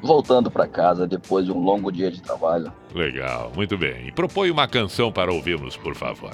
Voltando 0.02 0.50
para 0.50 0.66
casa 0.66 1.06
depois 1.06 1.46
de 1.46 1.52
um 1.52 1.60
longo 1.60 1.90
dia 1.90 2.10
de 2.10 2.20
trabalho. 2.20 2.72
Legal, 2.94 3.52
muito 3.54 3.78
bem. 3.78 4.08
E 4.08 4.12
propõe 4.12 4.50
uma 4.50 4.66
canção 4.66 5.10
para 5.12 5.32
ouvirmos, 5.32 5.76
por 5.76 5.94
favor. 5.94 6.32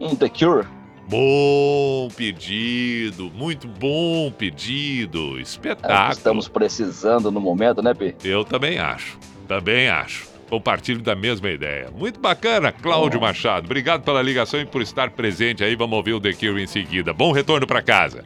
Um 0.00 0.14
The 0.14 0.28
Cure. 0.28 0.66
Bom 1.08 2.08
pedido, 2.16 3.30
muito 3.32 3.68
bom 3.68 4.30
pedido. 4.32 5.38
É 5.38 5.42
Espetáculo. 5.42 6.12
estamos 6.12 6.48
precisando 6.48 7.30
no 7.30 7.40
momento, 7.40 7.80
né, 7.80 7.94
Pi? 7.94 8.14
Eu 8.24 8.44
também 8.44 8.78
acho, 8.78 9.16
também 9.46 9.88
acho. 9.88 10.26
Compartilho 10.50 11.00
da 11.00 11.14
mesma 11.14 11.48
ideia. 11.50 11.90
Muito 11.96 12.20
bacana, 12.20 12.70
Cláudio 12.72 13.20
Machado. 13.20 13.66
Obrigado 13.66 14.02
pela 14.02 14.22
ligação 14.22 14.60
e 14.60 14.66
por 14.66 14.80
estar 14.80 15.10
presente 15.10 15.64
aí. 15.64 15.74
Vamos 15.74 15.96
ouvir 15.96 16.12
o 16.12 16.20
The 16.20 16.32
Cure 16.32 16.62
em 16.62 16.66
seguida. 16.68 17.12
Bom 17.12 17.32
retorno 17.32 17.66
para 17.66 17.82
casa. 17.82 18.24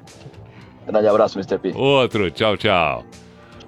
Grande 0.87 1.07
abraço, 1.07 1.39
Mr. 1.39 1.59
P. 1.59 1.73
Outro, 1.75 2.31
tchau, 2.31 2.57
tchau. 2.57 3.05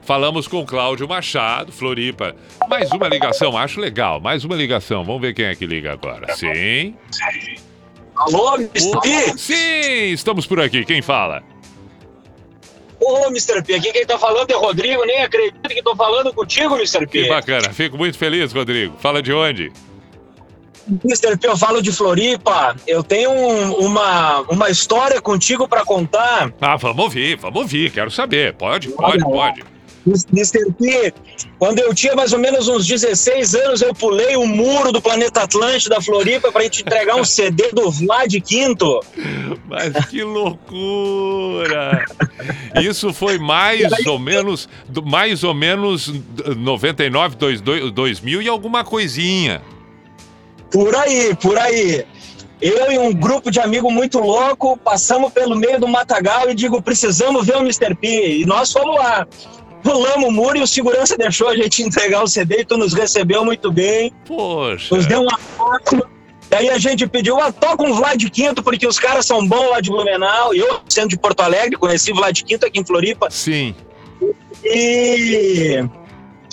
Falamos 0.03 0.49
com 0.49 0.67
Cláudio 0.67 1.09
Machado, 1.09 1.71
Floripa. 1.71 2.35
Mais 2.69 2.91
uma 2.91 3.09
ligação, 3.09 3.57
acho 3.57 3.81
legal. 3.81 4.21
Mais 4.21 4.45
uma 4.45 4.57
ligação. 4.57 5.05
Vamos 5.05 5.21
ver 5.23 5.33
quem 5.33 5.45
é 5.47 5.55
que 5.55 5.65
liga 5.65 5.93
agora. 5.93 6.35
Sim. 6.35 6.95
Alô, 8.27 8.55
Mr. 8.57 9.01
P? 9.01 9.39
Sim, 9.39 10.13
estamos 10.13 10.47
por 10.47 10.61
aqui. 10.61 10.85
Quem 10.85 11.03
fala? 11.03 11.43
Ô, 13.01 13.27
Mr. 13.27 13.63
P, 13.65 13.75
aqui 13.75 13.93
quem 13.93 14.07
tá 14.07 14.17
falando 14.19 14.51
é 14.51 14.55
Rodrigo, 14.55 15.05
nem 15.05 15.23
acredito 15.23 15.69
que 15.69 15.83
tô 15.83 15.95
falando 15.97 16.33
contigo, 16.33 16.77
Mr. 16.77 17.01
Que 17.07 17.23
P. 17.25 17.29
bacana. 17.29 17.73
Fico 17.73 17.99
muito 17.99 18.17
feliz, 18.17 18.53
Rodrigo. 18.53 18.97
Fala 19.01 19.21
de 19.21 19.33
onde? 19.33 19.73
Mr. 21.05 21.37
P, 21.37 21.49
eu 21.49 21.57
falo 21.57 21.83
de 21.83 21.91
Floripa. 21.93 22.77
Eu 22.87 23.03
tenho 23.03 23.31
um- 23.31 23.73
uma, 23.87 24.41
uma 24.43 24.71
história 24.71 25.21
contigo 25.21 25.67
pra 25.69 25.85
contar. 25.85 26.53
Ah, 26.61 26.77
vamos 26.77 27.03
ouvir, 27.05 27.37
vamos 27.39 27.61
ouvir. 27.63 27.91
Quero 27.91 28.11
saber. 28.11 28.55
Pode, 28.55 28.89
pode, 28.91 29.23
pode. 29.25 29.65
Mr. 30.07 30.73
P, 30.73 31.15
quando 31.59 31.79
eu 31.79 31.95
tinha 31.95 32.15
mais 32.15 32.33
ou 32.33 32.39
menos 32.39 32.69
uns 32.69 32.87
16 32.87 33.55
anos, 33.55 33.83
eu 33.83 33.95
pulei 33.95 34.37
o 34.37 34.47
muro 34.47 34.91
do 34.91 35.01
planeta 35.01 35.43
Atlântico 35.43 35.91
da 35.91 36.01
Floripa 36.01 36.51
pra 36.51 36.63
gente 36.63 36.83
entregar 36.83 37.15
um 37.17 37.25
CD 37.25 37.71
do 37.73 37.91
Vlad 37.91 38.35
Quinto. 38.41 39.01
Mas 39.67 40.05
que 40.07 40.23
loucura! 40.23 42.05
Isso 42.83 43.13
foi 43.13 43.39
mais 43.39 43.83
ou 44.07 44.19
menos, 44.19 44.69
mais 45.05 45.45
ou 45.45 45.55
menos 45.55 46.13
99, 46.57 47.37
2000 47.37 47.91
2000 47.91 48.43
e 48.43 48.49
alguma 48.49 48.85
coisinha. 48.85 49.63
Por 50.71 50.95
aí, 50.95 51.37
por 51.37 51.59
aí. 51.59 52.05
Eu 52.61 52.93
e 52.93 52.99
um 52.99 53.13
grupo 53.13 53.51
de 53.51 53.59
amigos 53.59 53.93
muito 53.93 54.21
louco 54.21 54.77
passamos 54.77 55.33
pelo 55.33 55.57
meio 55.57 55.81
do 55.81 55.89
matagal 55.89 56.49
e 56.49 56.55
digo, 56.55 56.81
precisamos 56.81 57.45
ver 57.45 57.57
o 57.57 57.61
Mr. 57.61 57.95
P. 57.95 58.39
E 58.39 58.47
nós 58.47 58.73
fomos 58.73 58.95
lá. 58.95 59.27
Pulamos 59.83 60.29
o 60.29 60.31
muro 60.31 60.57
e 60.57 60.63
o 60.63 60.67
segurança 60.67 61.17
deixou 61.17 61.49
a 61.49 61.57
gente 61.57 61.83
entregar 61.83 62.23
o 62.23 62.29
CD 62.29 62.61
e 62.61 62.65
tu 62.65 62.77
nos 62.77 62.93
recebeu 62.93 63.45
muito 63.45 63.71
bem, 63.71 64.13
Poxa. 64.27 64.95
nos 64.95 65.07
deu 65.07 65.23
um 65.23 65.29
abraço. 65.29 66.03
Daí 66.49 66.69
a 66.69 66.79
gente 66.79 67.07
pediu, 67.07 67.41
ah, 67.41 67.51
toca 67.51 67.83
um 67.83 67.95
Vlad 67.95 68.23
Quinto, 68.29 68.63
porque 68.63 68.87
os 68.87 68.99
caras 68.99 69.25
são 69.25 69.47
bons 69.47 69.71
lá 69.71 69.81
de 69.81 69.89
Blumenau. 69.89 70.55
E 70.55 70.59
eu, 70.59 70.81
sendo 70.87 71.09
de 71.09 71.17
Porto 71.17 71.41
Alegre, 71.41 71.79
conheci 71.79 72.13
o 72.13 72.15
Vlad 72.15 72.39
Quinto 72.43 72.67
aqui 72.67 72.79
em 72.79 72.85
Floripa. 72.85 73.31
Sim. 73.31 73.75
E 74.63 75.83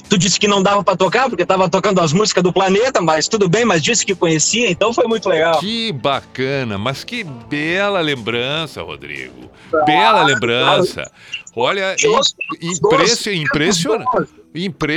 tu 0.10 0.18
disse 0.18 0.40
que 0.40 0.48
não 0.48 0.62
dava 0.64 0.84
pra 0.84 0.96
tocar, 0.96 1.30
porque 1.30 1.46
tava 1.46 1.70
tocando 1.70 2.02
as 2.02 2.12
músicas 2.12 2.44
do 2.44 2.52
planeta, 2.52 3.00
mas 3.00 3.28
tudo 3.28 3.48
bem, 3.48 3.64
mas 3.64 3.82
disse 3.84 4.06
que 4.06 4.16
conhecia, 4.16 4.70
então 4.70 4.94
foi 4.94 5.06
muito 5.08 5.30
legal. 5.30 5.60
Que 5.60 5.92
bacana, 5.92 6.78
mas 6.78 7.04
que 7.04 7.24
bela 7.24 8.02
lembrança, 8.02 8.82
Rodrigo. 8.82 9.50
Bela 9.86 10.24
lembrança. 10.24 11.12
Olha, 11.56 11.96
Os- 11.96 12.04
im- 12.04 12.70
os 12.72 12.78
impressi- 12.80 13.30
dois- 13.30 13.42
impressionante. 13.42 14.30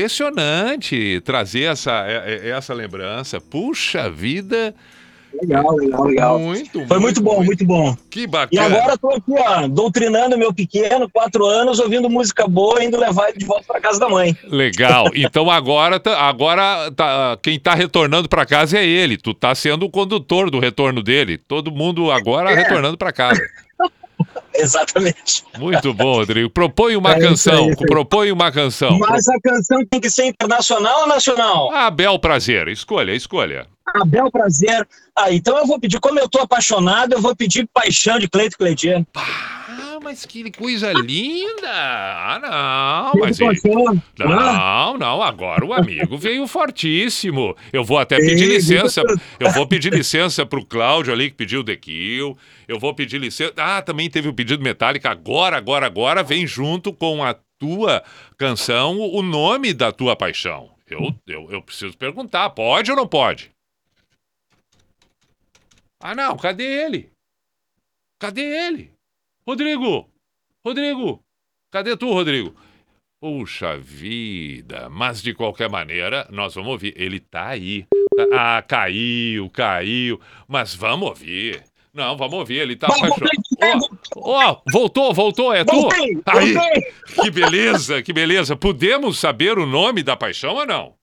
Impressionante 0.06 1.20
trazer 1.24 1.62
essa, 1.64 2.04
é- 2.06 2.40
é- 2.44 2.48
essa 2.50 2.72
lembrança. 2.74 3.40
Puxa 3.40 4.10
vida. 4.10 4.74
Legal, 5.40 5.74
legal, 5.76 6.04
legal. 6.04 6.38
Muito, 6.38 6.86
Foi 6.86 6.98
muito 6.98 7.22
bom, 7.22 7.42
muito 7.42 7.64
bom. 7.64 7.96
Que 8.10 8.20
E 8.22 8.26
bacana. 8.26 8.66
agora 8.66 8.98
tô 8.98 9.08
aqui, 9.10 9.22
ó, 9.30 9.66
doutrinando 9.66 10.36
meu 10.38 10.52
pequeno, 10.52 11.08
quatro 11.10 11.46
anos, 11.46 11.78
ouvindo 11.80 12.08
música 12.10 12.46
boa, 12.46 12.82
indo 12.84 12.98
levar 12.98 13.30
ele 13.30 13.38
de 13.38 13.44
volta 13.46 13.64
pra 13.66 13.80
casa 13.80 13.98
da 13.98 14.08
mãe. 14.08 14.36
Legal. 14.44 15.06
Então 15.14 15.50
agora, 15.50 15.98
tá- 15.98 16.18
agora 16.20 16.90
tá- 16.92 17.38
quem 17.42 17.58
tá 17.58 17.74
retornando 17.74 18.28
para 18.28 18.44
casa 18.44 18.78
é 18.78 18.84
ele. 18.86 19.16
Tu 19.16 19.32
tá 19.32 19.54
sendo 19.54 19.86
o 19.86 19.90
condutor 19.90 20.50
do 20.50 20.58
retorno 20.58 21.02
dele. 21.02 21.38
Todo 21.38 21.70
mundo 21.72 22.10
agora 22.10 22.50
É. 22.50 22.54
retornando 22.54 22.96
para 22.98 23.12
casa. 23.12 23.40
Exatamente. 24.54 25.44
Muito 25.58 25.92
bom, 25.94 26.14
Rodrigo. 26.16 26.50
Propõe 26.50 26.94
uma 26.96 27.14
É 27.14 27.18
isso 27.18 27.28
canção. 27.28 27.70
isso. 27.70 27.78
Propõe 27.86 28.30
uma 28.30 28.52
canção. 28.52 28.98
Mas 28.98 29.26
a 29.28 29.40
canção 29.40 29.84
tem 29.86 30.00
que 30.00 30.10
ser 30.10 30.26
internacional 30.26 31.00
ou 31.02 31.06
nacional? 31.06 31.70
Ah, 31.72 31.90
bel 31.90 32.18
prazer. 32.18 32.68
Escolha, 32.68 33.12
escolha. 33.12 33.66
Ah, 33.86 34.04
bel 34.04 34.30
prazer. 34.30 34.86
Ah, 35.16 35.32
então 35.32 35.58
eu 35.58 35.66
vou 35.66 35.78
pedir, 35.78 36.00
como 36.00 36.18
eu 36.18 36.28
tô 36.28 36.38
apaixonado, 36.40 37.12
eu 37.12 37.20
vou 37.20 37.34
pedir 37.36 37.68
Paixão 37.72 38.18
de 38.18 38.28
Cleito 38.28 38.56
Cleitinho. 38.56 39.06
Ah, 39.14 39.98
mas 40.02 40.24
que 40.24 40.50
coisa 40.50 40.92
linda! 40.92 41.68
Ah, 41.70 42.38
não, 43.14 43.20
mas. 43.20 43.38
ele-. 43.40 43.60
Ah, 44.20 44.26
Não, 44.26 44.98
não, 44.98 45.22
agora 45.22 45.64
o 45.64 45.72
amigo 45.72 46.16
veio 46.16 46.46
fortíssimo. 46.46 47.54
Eu 47.72 47.84
vou 47.84 47.98
até 47.98 48.16
pedir 48.16 48.46
licença. 48.46 49.02
Eu 49.38 49.50
vou 49.52 49.66
pedir 49.66 49.92
licença 49.92 50.44
pro 50.46 50.64
Cláudio 50.64 51.12
ali 51.12 51.30
que 51.30 51.36
pediu 51.36 51.62
The 51.62 51.76
Kill. 51.76 52.36
Eu 52.66 52.78
vou 52.78 52.94
pedir 52.94 53.18
licença. 53.18 53.52
Ah, 53.56 53.82
também 53.82 54.08
teve 54.10 54.28
o 54.28 54.34
pedido 54.34 54.62
Metallica. 54.62 55.10
Agora, 55.10 55.56
agora, 55.56 55.86
agora 55.86 56.22
vem 56.22 56.46
junto 56.46 56.92
com 56.92 57.22
a 57.22 57.34
tua 57.58 58.02
canção 58.36 58.98
o 58.98 59.22
nome 59.22 59.72
da 59.72 59.92
tua 59.92 60.16
paixão. 60.16 60.70
Eu, 60.90 61.14
eu, 61.26 61.48
eu 61.50 61.62
preciso 61.62 61.96
perguntar, 61.96 62.50
pode 62.50 62.90
ou 62.90 62.96
não 62.96 63.06
pode? 63.06 63.51
Ah, 66.02 66.14
não, 66.14 66.36
cadê 66.36 66.64
ele? 66.64 67.10
Cadê 68.18 68.42
ele? 68.42 68.90
Rodrigo! 69.46 70.08
Rodrigo! 70.64 71.22
Cadê 71.70 71.96
tu, 71.96 72.12
Rodrigo? 72.12 72.54
Puxa 73.20 73.78
vida, 73.78 74.88
mas 74.90 75.22
de 75.22 75.32
qualquer 75.32 75.70
maneira, 75.70 76.26
nós 76.30 76.54
vamos 76.54 76.70
ouvir. 76.72 76.92
Ele 76.96 77.20
tá 77.20 77.48
aí. 77.48 77.86
Ah, 78.32 78.62
caiu, 78.66 79.48
caiu. 79.50 80.20
Mas 80.48 80.74
vamos 80.74 81.08
ouvir. 81.08 81.62
Não, 81.94 82.16
vamos 82.16 82.38
ouvir, 82.38 82.58
ele 82.58 82.74
tá 82.74 82.86
apaixonado. 82.88 84.00
Ó, 84.16 84.50
ó, 84.50 84.62
voltou, 84.72 85.12
voltou, 85.14 85.52
é 85.54 85.64
tu? 85.64 85.72
Voltei, 85.82 86.18
Aí, 86.26 86.52
voltei. 86.54 86.92
que 87.22 87.30
beleza, 87.30 88.02
que 88.02 88.12
beleza. 88.12 88.56
Podemos 88.56 89.18
saber 89.18 89.58
o 89.58 89.66
nome 89.66 90.02
da 90.02 90.16
paixão 90.16 90.54
ou 90.54 90.66
não? 90.66 90.94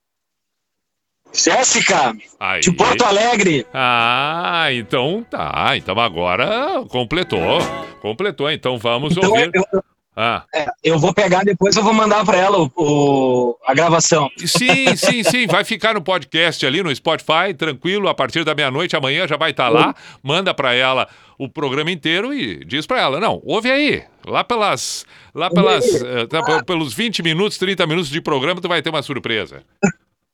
Jéssica, 1.32 2.14
Aí. 2.38 2.60
de 2.60 2.72
Porto 2.72 3.04
Alegre. 3.04 3.66
Ah, 3.72 4.66
então 4.72 5.24
tá. 5.28 5.72
Então 5.76 5.98
agora 5.98 6.82
completou. 6.88 7.58
Completou, 8.00 8.50
então 8.50 8.78
vamos 8.78 9.16
Então 9.16 9.30
ouvir. 9.30 9.50
eu, 9.54 9.62
eu- 9.72 9.84
Ah. 10.16 10.42
é, 10.54 10.66
eu 10.82 10.98
vou 10.98 11.14
pegar 11.14 11.44
depois, 11.44 11.74
eu 11.76 11.82
vou 11.84 11.94
mandar 11.94 12.24
pra 12.26 12.36
ela 12.36 12.58
o, 12.58 12.70
o- 12.76 13.56
a 13.64 13.72
gravação. 13.72 14.28
Sim, 14.38 14.94
sim, 14.96 15.22
sim. 15.22 15.46
Vai 15.46 15.64
ficar 15.64 15.94
no 15.94 16.02
podcast 16.02 16.66
ali 16.66 16.82
no 16.82 16.94
Spotify, 16.94 17.54
tranquilo. 17.56 18.08
A 18.08 18.14
partir 18.14 18.44
da 18.44 18.54
meia-noite, 18.54 18.96
amanhã 18.96 19.26
já 19.28 19.36
vai 19.36 19.52
estar 19.52 19.68
lá. 19.68 19.94
Manda 20.22 20.52
pra 20.52 20.74
ela 20.74 21.08
o 21.38 21.48
programa 21.48 21.90
inteiro 21.92 22.34
e 22.34 22.64
diz 22.64 22.86
pra 22.86 23.00
ela: 23.00 23.20
não, 23.20 23.40
ouve 23.44 23.70
aí. 23.70 24.02
Lá 24.26 24.42
pelas. 24.44 25.06
Lá 25.34 25.48
pelas. 25.48 25.86
tá, 26.28 26.42
pe- 26.42 26.64
pelos 26.64 26.92
20 26.92 27.22
minutos, 27.22 27.56
30 27.56 27.86
minutos 27.86 28.10
de 28.10 28.20
programa, 28.20 28.60
tu 28.60 28.68
vai 28.68 28.82
ter 28.82 28.90
uma 28.90 29.02
surpresa. 29.02 29.62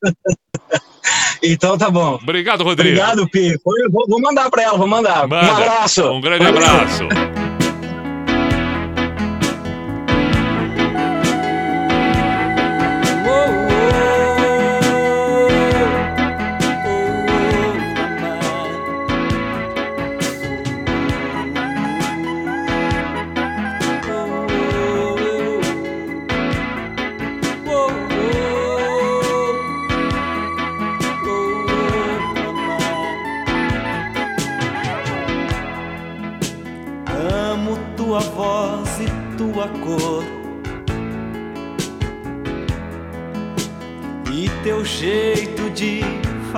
Então 1.43 1.79
tá 1.79 1.91
bom. 1.91 2.19
Obrigado, 2.21 2.65
Rodrigo. 2.65 3.01
Obrigado, 3.01 3.29
Pi. 3.31 3.57
Vou, 3.65 4.21
mandar 4.21 4.51
pra 4.51 4.63
ela, 4.63 4.79
vou 4.79 4.89
mandar. 4.89 5.29
Manda. 5.29 5.47
Um 5.47 5.57
abraço. 5.57 6.05
Um 6.11 6.21
grande 6.21 6.47
abraço. 6.47 7.05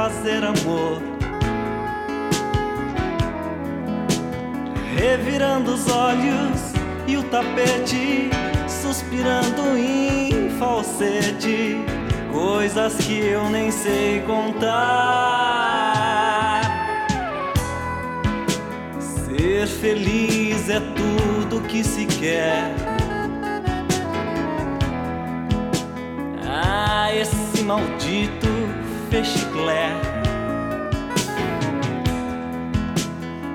Fazer 0.09 0.43
amor. 0.43 1.03
Revirando 4.97 5.75
os 5.75 5.87
olhos 5.91 6.73
e 7.07 7.19
o 7.19 7.23
tapete, 7.25 8.31
suspirando 8.67 9.77
em 9.77 10.49
falsete. 10.59 11.85
Coisas 12.33 12.97
que 12.97 13.19
eu 13.19 13.51
nem 13.51 13.71
sei 13.71 14.23
contar. 14.23 15.03
Ser 18.99 19.67
feliz 19.67 20.71
é 20.71 20.81
tudo 20.81 21.61
que 21.69 21.85
se 21.85 22.07
quer. 22.07 22.75
Ah, 26.47 27.15
esse 27.15 27.63
maldito 27.63 28.49
fechiclé. 29.11 29.91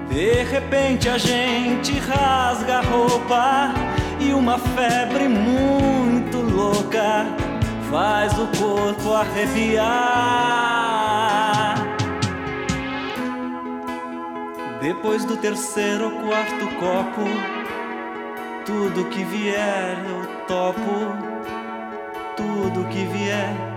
De 0.10 0.44
repente 0.44 1.10
a 1.10 1.18
gente 1.18 1.98
rasga 2.00 2.80
a 2.80 2.82
roupa 2.82 3.74
e 4.20 4.34
uma 4.34 4.60
febre 4.60 5.28
muito 5.28 6.38
louca 6.38 7.26
faz 7.90 8.34
o 8.38 8.48
corpo 8.58 9.14
arrepiar. 9.14 9.84
Depois 14.82 15.24
do 15.26 15.38
terceiro 15.38 16.06
ou 16.06 16.12
quarto 16.24 16.68
copo, 16.80 17.24
tudo 18.66 19.06
que 19.06 19.24
vier 19.24 19.98
eu 20.10 20.26
topo, 20.46 21.16
tudo 22.36 22.86
que 22.90 23.06
vier 23.06 23.73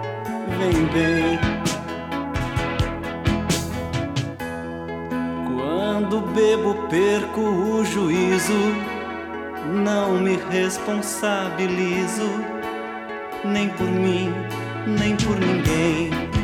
vem 0.59 0.87
bem. 0.92 1.38
Quando 5.46 6.20
bebo, 6.32 6.74
perco 6.88 7.40
o 7.40 7.85
juízo, 7.85 8.74
não 9.85 10.12
me 10.20 10.38
responsabilizo, 10.50 12.30
nem 13.44 13.68
por 13.70 13.87
mim, 13.87 14.32
nem 14.87 15.16
por 15.16 15.37
ninguém. 15.38 16.36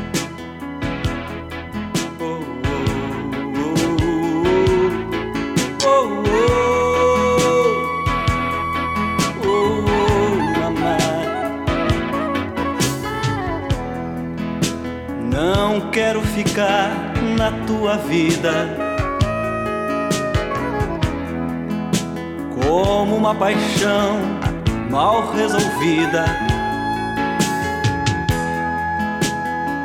não 15.73 15.89
quero 15.89 16.21
ficar 16.21 16.91
na 17.35 17.51
tua 17.65 17.97
vida 17.97 18.77
como 22.61 23.15
uma 23.15 23.33
paixão 23.33 24.19
mal 24.91 25.31
resolvida. 25.31 26.25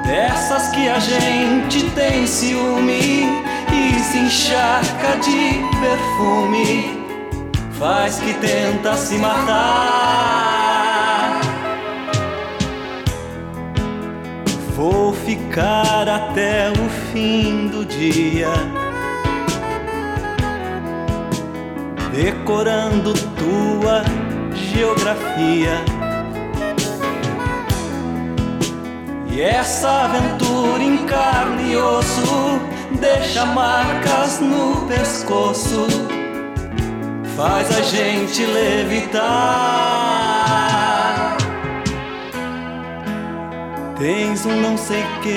Dessas 0.04 0.68
que 0.72 0.86
a 0.90 0.98
gente 0.98 1.88
tem 1.92 2.26
ciúme 2.26 3.42
e 3.72 3.98
se 3.98 4.18
encharca 4.18 5.16
de 5.24 5.64
perfume, 5.80 7.02
faz 7.78 8.18
que 8.18 8.34
tenta 8.34 8.94
se 8.94 9.16
matar. 9.16 10.57
Vou 14.78 15.12
ficar 15.12 16.08
até 16.08 16.70
o 16.70 16.88
fim 17.10 17.66
do 17.66 17.84
dia. 17.84 18.46
Decorando 22.14 23.12
tua 23.12 24.04
geografia. 24.54 25.84
E 29.32 29.40
essa 29.40 30.04
aventura 30.04 30.80
em 30.84 30.98
carne 31.06 31.72
e 31.72 31.76
osso 31.76 32.60
deixa 33.00 33.46
marcas 33.46 34.38
no 34.38 34.86
pescoço, 34.86 35.88
faz 37.36 37.76
a 37.76 37.82
gente 37.82 38.46
levitar. 38.46 39.97
Tens 43.98 44.46
um 44.46 44.60
não 44.60 44.76
sei 44.78 45.02
que 45.22 45.34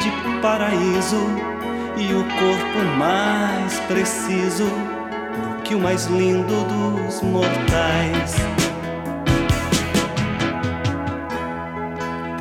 de 0.00 0.40
paraíso 0.42 1.28
e 1.96 2.12
o 2.12 2.24
corpo 2.24 2.98
mais 2.98 3.78
preciso 3.86 4.64
do 4.64 5.62
que 5.62 5.76
o 5.76 5.78
mais 5.78 6.06
lindo 6.06 6.64
dos 6.64 7.22
mortais. 7.22 8.34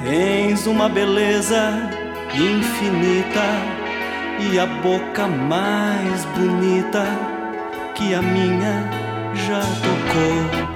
Tens 0.04 0.66
uma 0.66 0.90
beleza 0.90 1.72
infinita 2.34 3.46
e 4.52 4.58
a 4.58 4.66
boca 4.66 5.28
mais 5.28 6.26
bonita 6.36 7.06
que 7.94 8.16
a 8.16 8.24
minha 8.24 8.90
já 9.36 9.60
tocou. 9.60 10.69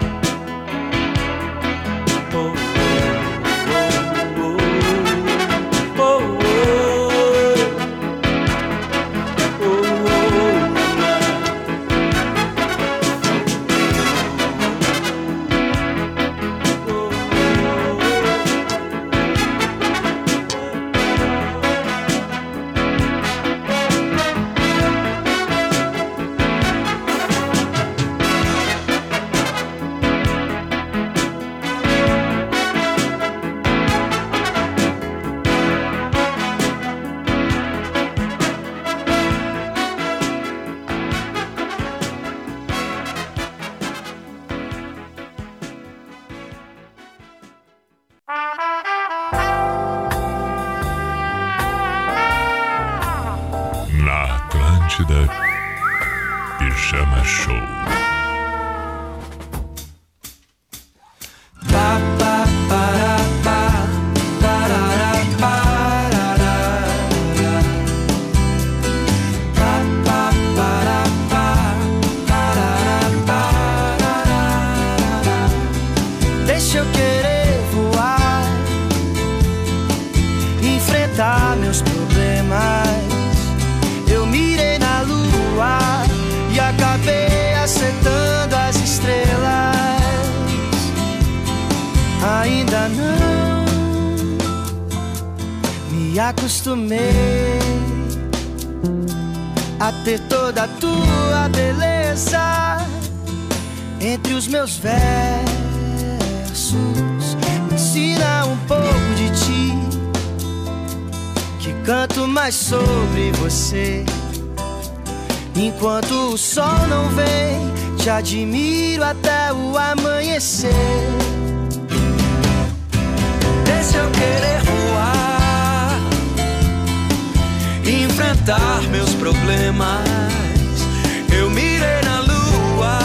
Mirei 131.54 132.02
na 132.04 132.20
lua 132.22 133.00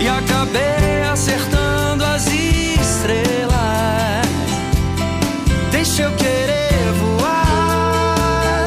e 0.00 0.08
acabei 0.08 1.02
acertando 1.12 2.04
as 2.04 2.26
estrelas. 2.26 3.54
Deixa 5.70 6.02
eu 6.02 6.12
querer 6.12 6.92
voar, 7.00 8.66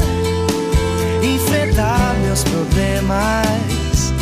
enfrentar 1.21 2.15
meus 2.23 2.43
problemas. 2.43 4.13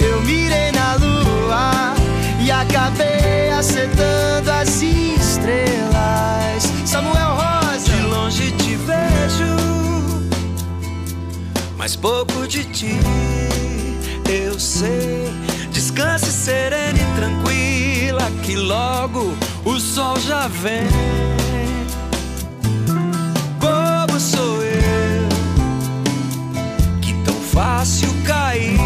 Eu 0.00 0.20
mirei 0.22 0.72
na 0.72 0.94
lua 0.94 1.94
e 2.40 2.50
acabei 2.50 3.50
acertando 3.50 4.50
as 4.50 4.82
estrelas. 4.82 6.64
Samuel 6.84 7.36
Rosa, 7.36 7.90
de 7.90 8.02
longe 8.02 8.50
te 8.52 8.76
vejo, 8.76 9.56
mas 11.76 11.94
pouco 11.94 12.46
de 12.48 12.64
ti 12.64 12.98
Descanse 15.70 16.32
serena 16.32 16.98
e 16.98 17.04
tranquila, 17.14 18.30
que 18.42 18.56
logo 18.56 19.34
o 19.62 19.78
sol 19.78 20.18
já 20.18 20.48
vem. 20.48 20.88
Bobo 23.58 24.18
sou 24.18 24.62
eu, 24.62 25.28
que 27.02 27.12
tão 27.24 27.34
fácil 27.34 28.08
cair 28.26 28.78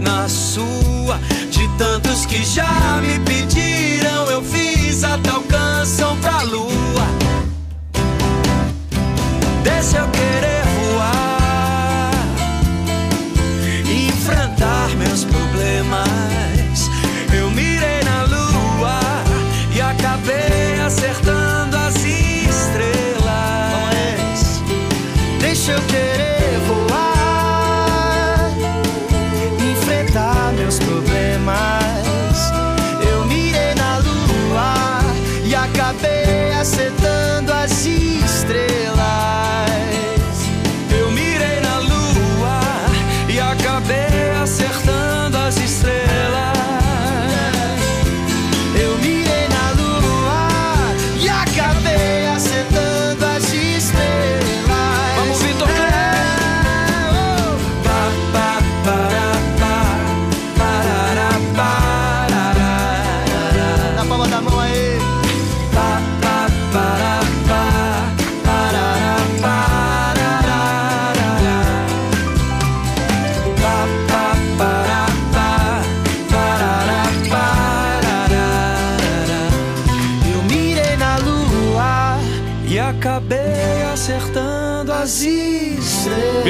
na 0.00 0.26
sua. 0.26 1.20
De 1.50 1.68
tantos 1.76 2.24
que 2.24 2.42
já 2.42 2.98
me 3.02 3.18
pediram, 3.26 4.30
eu 4.30 4.42
fiz 4.42 5.04
até 5.04 5.32
o 5.32 5.42
canção 5.42 6.16
pra 6.16 6.40
lua. 6.44 7.06
Deixa 9.62 9.98
eu 9.98 10.08
querer 10.08 10.47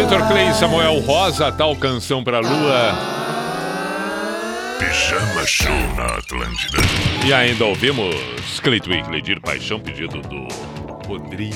Vitor 0.08 0.26
Clay 0.26 0.54
Samuel 0.54 1.00
Rosa, 1.00 1.52
tal 1.52 1.76
canção 1.76 2.24
pra 2.24 2.40
lua. 2.40 2.94
Pijama 4.78 5.46
Show 5.46 5.70
na 5.98 6.06
Atlântida. 6.16 6.78
E 7.26 7.34
ainda 7.34 7.66
ouvimos 7.66 8.16
Cleito 8.62 8.88
Weekly 8.88 9.20
de 9.20 9.38
Paixão, 9.38 9.78
pedido 9.78 10.22
do 10.22 10.48
Rodrigo. 11.06 11.54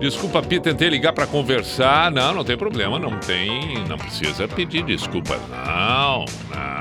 Desculpa, 0.00 0.40
Pi, 0.40 0.58
tentei 0.58 0.88
ligar 0.88 1.12
pra 1.12 1.26
conversar. 1.26 2.10
Não, 2.10 2.32
não 2.32 2.44
tem 2.44 2.56
problema, 2.56 2.98
não 2.98 3.18
tem. 3.18 3.84
Não 3.86 3.98
precisa 3.98 4.48
pedir 4.48 4.82
desculpa. 4.84 5.38
Não, 5.50 6.24
não, 6.48 6.77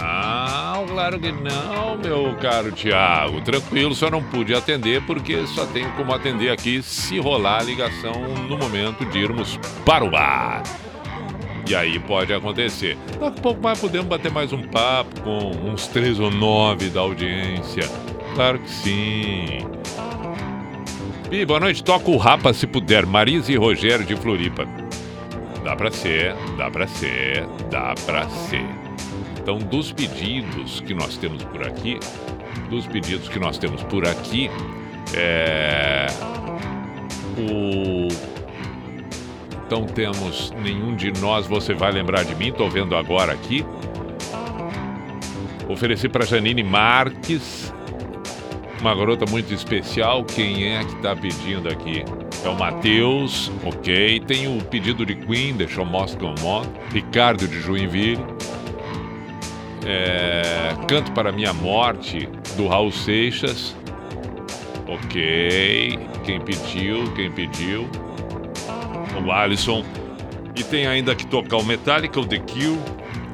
claro 0.98 1.20
que 1.20 1.32
não, 1.32 1.96
meu 1.96 2.36
caro 2.38 2.72
Tiago. 2.72 3.40
Tranquilo, 3.42 3.94
só 3.94 4.10
não 4.10 4.24
pude 4.24 4.56
atender 4.56 5.00
porque 5.06 5.46
só 5.46 5.64
tenho 5.68 5.92
como 5.92 6.12
atender 6.12 6.50
aqui 6.50 6.82
se 6.82 7.20
rolar 7.20 7.60
a 7.60 7.64
ligação 7.64 8.14
no 8.50 8.58
momento 8.58 9.06
de 9.06 9.20
irmos 9.20 9.60
para 9.86 10.04
o 10.04 10.10
bar. 10.10 10.64
E 11.70 11.76
aí 11.76 12.00
pode 12.00 12.34
acontecer. 12.34 12.98
Daqui 13.20 13.38
a 13.38 13.42
pouco 13.44 13.62
mais 13.62 13.80
podemos 13.80 14.08
bater 14.08 14.32
mais 14.32 14.52
um 14.52 14.64
papo 14.64 15.22
com 15.22 15.52
uns 15.70 15.86
três 15.86 16.20
ou 16.20 16.32
nove 16.32 16.90
da 16.90 17.02
audiência. 17.02 17.84
Claro 18.34 18.58
que 18.58 18.70
sim. 18.72 19.68
Pi, 21.30 21.46
boa 21.46 21.60
noite. 21.60 21.84
Toca 21.84 22.10
o 22.10 22.18
Rapa 22.18 22.54
se 22.54 22.66
puder. 22.66 23.06
Marisa 23.06 23.52
e 23.52 23.56
Rogério 23.56 24.04
de 24.04 24.16
Floripa. 24.16 24.68
Dá 25.64 25.76
pra 25.76 25.92
ser, 25.92 26.34
dá 26.58 26.72
pra 26.72 26.88
ser, 26.88 27.46
dá 27.70 27.94
pra 28.04 28.28
ser. 28.30 28.87
Então, 29.48 29.60
dos 29.60 29.94
pedidos 29.94 30.82
que 30.82 30.94
nós 30.94 31.16
temos 31.16 31.42
por 31.42 31.66
aqui, 31.66 31.98
dos 32.70 32.86
pedidos 32.86 33.30
que 33.30 33.40
nós 33.40 33.58
temos 33.58 33.82
por 33.84 34.06
aqui, 34.06 34.52
é. 35.16 36.06
O. 37.38 38.10
Então 39.66 39.86
temos 39.86 40.52
nenhum 40.62 40.98
de 40.98 41.14
nós, 41.22 41.48
você 41.48 41.74
vai 41.74 41.94
lembrar 41.94 42.26
de 42.26 42.36
mim, 42.36 42.52
tô 42.52 42.68
vendo 42.68 42.94
agora 42.94 43.32
aqui. 43.32 43.64
Ofereci 45.70 46.10
para 46.10 46.26
Janine 46.26 46.62
Marques, 46.62 47.74
uma 48.82 48.94
garota 48.94 49.26
muito 49.32 49.54
especial. 49.54 50.26
Quem 50.26 50.76
é 50.76 50.84
que 50.84 50.96
tá 50.98 51.16
pedindo 51.16 51.70
aqui? 51.70 52.04
É 52.44 52.50
o 52.50 52.60
Matheus, 52.60 53.50
ok. 53.64 54.20
Tem 54.28 54.46
o 54.46 54.62
pedido 54.66 55.06
de 55.06 55.16
Queen, 55.16 55.54
deixa 55.54 55.80
eu 55.80 55.86
mostrar 55.86 56.20
como 56.20 56.64
Ricardo 56.92 57.48
de 57.48 57.62
Joinville. 57.62 58.22
É, 59.90 60.76
Canto 60.86 61.14
para 61.14 61.32
Minha 61.32 61.54
Morte, 61.54 62.28
do 62.58 62.68
Raul 62.68 62.92
Seixas. 62.92 63.74
Ok. 64.86 65.98
Quem 66.26 66.42
pediu? 66.42 67.10
Quem 67.14 67.32
pediu? 67.32 67.88
O 69.26 69.32
Alisson. 69.32 69.86
E 70.54 70.64
tem 70.64 70.88
ainda 70.88 71.16
que 71.16 71.26
tocar 71.26 71.58
o 71.58 71.64
Metallica, 71.64 72.20
o 72.20 72.26
The 72.26 72.40
Cure, 72.40 72.80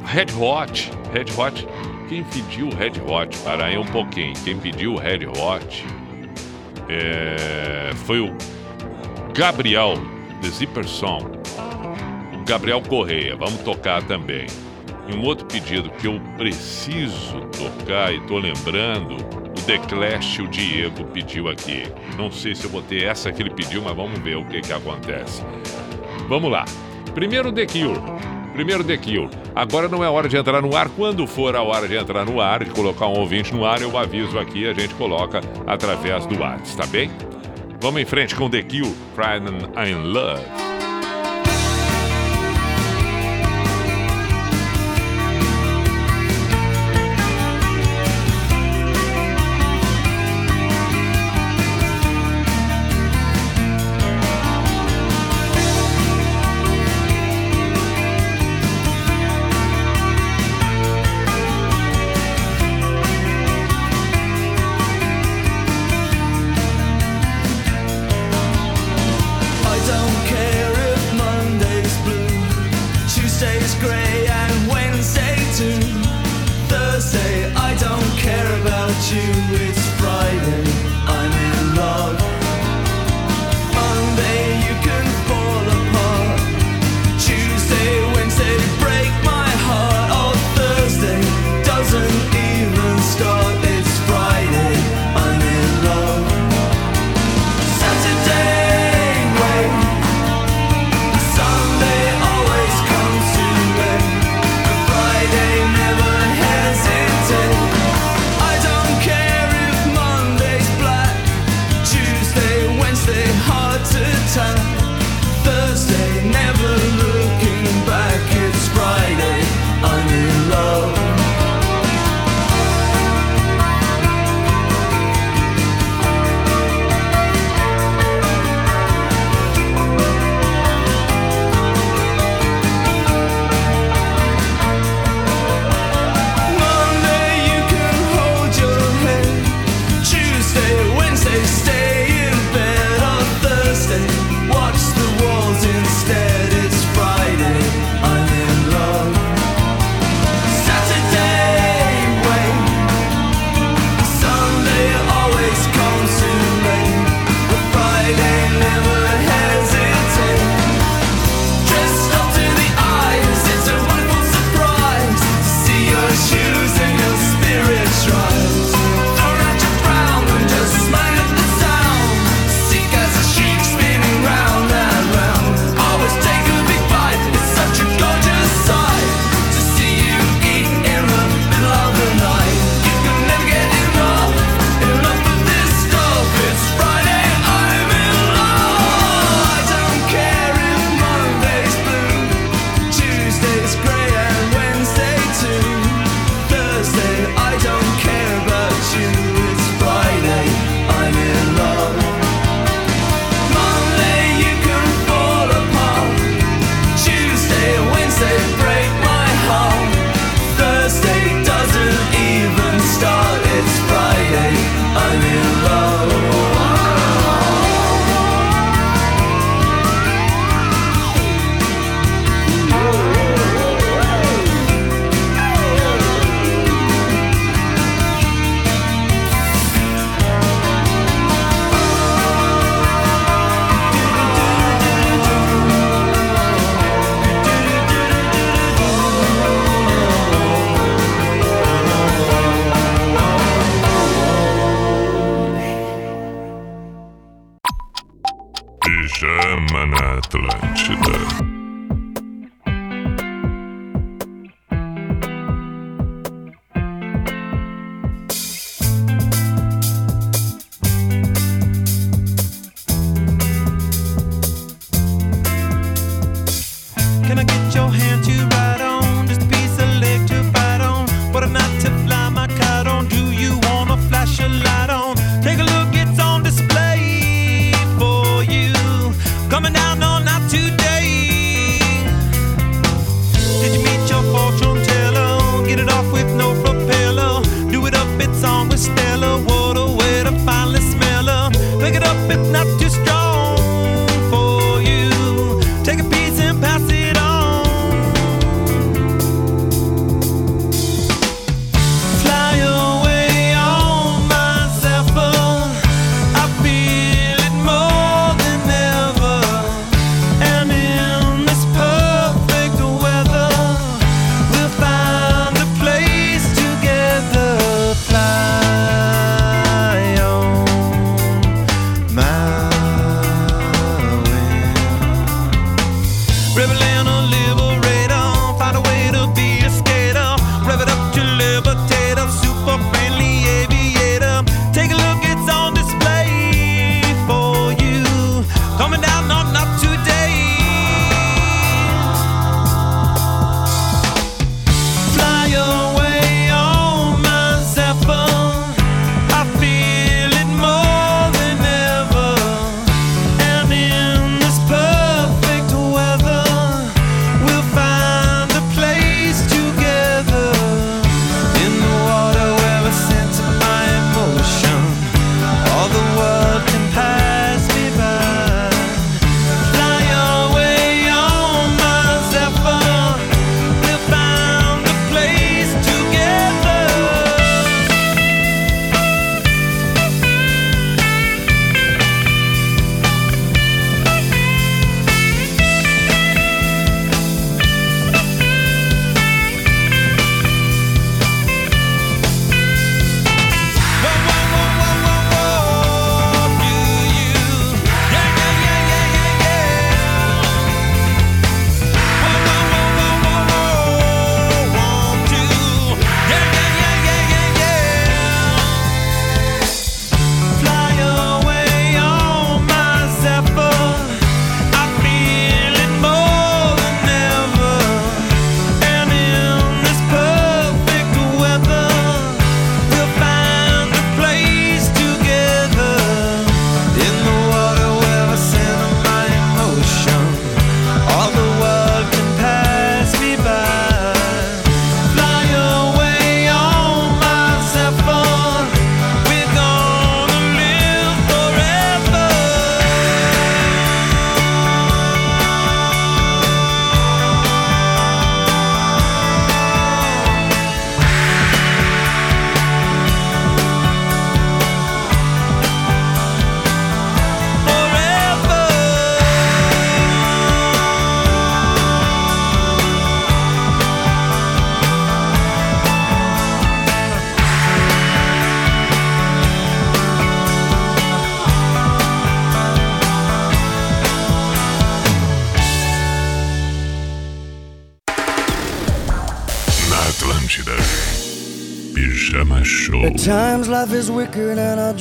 Red 0.05 0.27
Hot. 0.39 0.91
Red 1.11 1.25
Hot. 1.35 1.67
Quem 2.07 2.23
pediu 2.23 2.67
o 2.67 2.75
Red 2.75 3.01
Hot? 3.07 3.35
Para 3.39 3.65
aí 3.65 3.77
um 3.77 3.85
pouquinho. 3.85 4.33
Quem 4.43 4.55
pediu 4.57 4.95
Red 4.95 5.25
Hot 5.25 5.85
é, 6.87 7.91
foi 8.05 8.19
o 8.19 8.35
Gabriel, 9.33 9.95
The 10.41 10.49
Zipper 10.49 10.87
Song. 10.87 11.25
O 12.35 12.45
Gabriel 12.45 12.81
Correia. 12.81 13.35
Vamos 13.35 13.61
tocar 13.61 14.03
também. 14.03 14.45
E 15.07 15.15
um 15.15 15.23
outro 15.23 15.45
pedido 15.45 15.89
que 15.89 16.07
eu 16.07 16.19
preciso 16.37 17.41
tocar 17.57 18.13
e 18.13 18.21
tô 18.21 18.37
lembrando, 18.37 19.15
o 19.15 19.61
The 19.65 19.77
Clash, 19.79 20.39
o 20.39 20.47
Diego 20.47 21.03
pediu 21.05 21.49
aqui. 21.49 21.83
Não 22.17 22.31
sei 22.31 22.55
se 22.55 22.65
eu 22.65 22.69
botei 22.69 23.03
essa 23.03 23.31
que 23.31 23.41
ele 23.41 23.49
pediu, 23.49 23.81
mas 23.81 23.95
vamos 23.95 24.19
ver 24.19 24.37
o 24.37 24.45
que 24.45 24.61
que 24.61 24.71
acontece. 24.71 25.43
Vamos 26.27 26.49
lá. 26.49 26.65
Primeiro 27.13 27.51
The 27.51 27.65
Cure. 27.65 27.99
Primeiro 28.53 28.83
The 28.83 28.97
Cure. 28.97 29.29
Agora 29.55 29.87
não 29.87 30.03
é 30.03 30.09
hora 30.09 30.29
de 30.29 30.37
entrar 30.37 30.61
no 30.61 30.75
ar. 30.75 30.87
Quando 30.89 31.27
for 31.27 31.55
a 31.55 31.61
hora 31.61 31.87
de 31.87 31.95
entrar 31.95 32.25
no 32.25 32.39
ar, 32.39 32.63
de 32.63 32.71
colocar 32.71 33.07
um 33.07 33.19
ouvinte 33.19 33.53
no 33.53 33.65
ar, 33.65 33.81
eu 33.81 33.97
aviso 33.97 34.39
aqui, 34.39 34.67
a 34.67 34.73
gente 34.73 34.93
coloca 34.95 35.41
através 35.67 36.25
do 36.25 36.39
WhatsApp, 36.39 36.77
tá 36.77 36.85
bem? 36.85 37.11
Vamos 37.81 38.01
em 38.01 38.05
frente 38.05 38.35
com 38.35 38.49
The 38.49 38.61
Cure, 38.63 38.95
Friday 39.15 39.53
I'm 39.75 40.13
Love. 40.13 40.72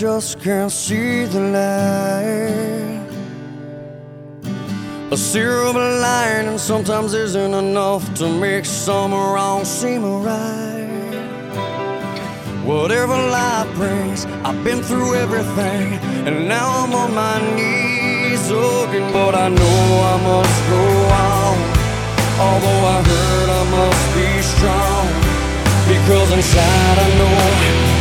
just 0.03 0.41
can't 0.41 0.73
see 0.73 1.27
the 1.27 1.39
light. 1.39 3.07
A 5.13 5.17
silver 5.17 5.79
lining 6.01 6.59
sometimes 6.59 7.15
isn't 7.15 7.55
enough 7.55 8.13
to 8.15 8.29
make 8.29 8.65
some 8.65 9.13
wrong 9.15 9.65
seem 9.65 10.03
right. 10.25 11.15
Whatever 12.65 13.15
life 13.15 13.73
brings, 13.77 14.27
I've 14.43 14.65
been 14.65 14.83
through 14.83 15.15
everything, 15.15 15.87
and 16.27 16.49
now 16.49 16.67
I'm 16.83 16.93
on 17.03 17.15
my 17.15 17.39
knees 17.55 18.51
looking, 18.51 19.07
but 19.13 19.37
I 19.37 19.49
know 19.51 19.83
I 20.13 20.17
must 20.31 20.59
go 20.75 20.85
on. 21.31 21.57
Although 22.47 22.83
I 22.97 22.99
hurt, 23.11 23.49
I 23.61 23.65
must 23.79 24.05
be 24.19 24.29
strong, 24.55 25.07
because 25.93 26.29
inside 26.33 26.99
I 27.07 27.09
know. 27.19 27.92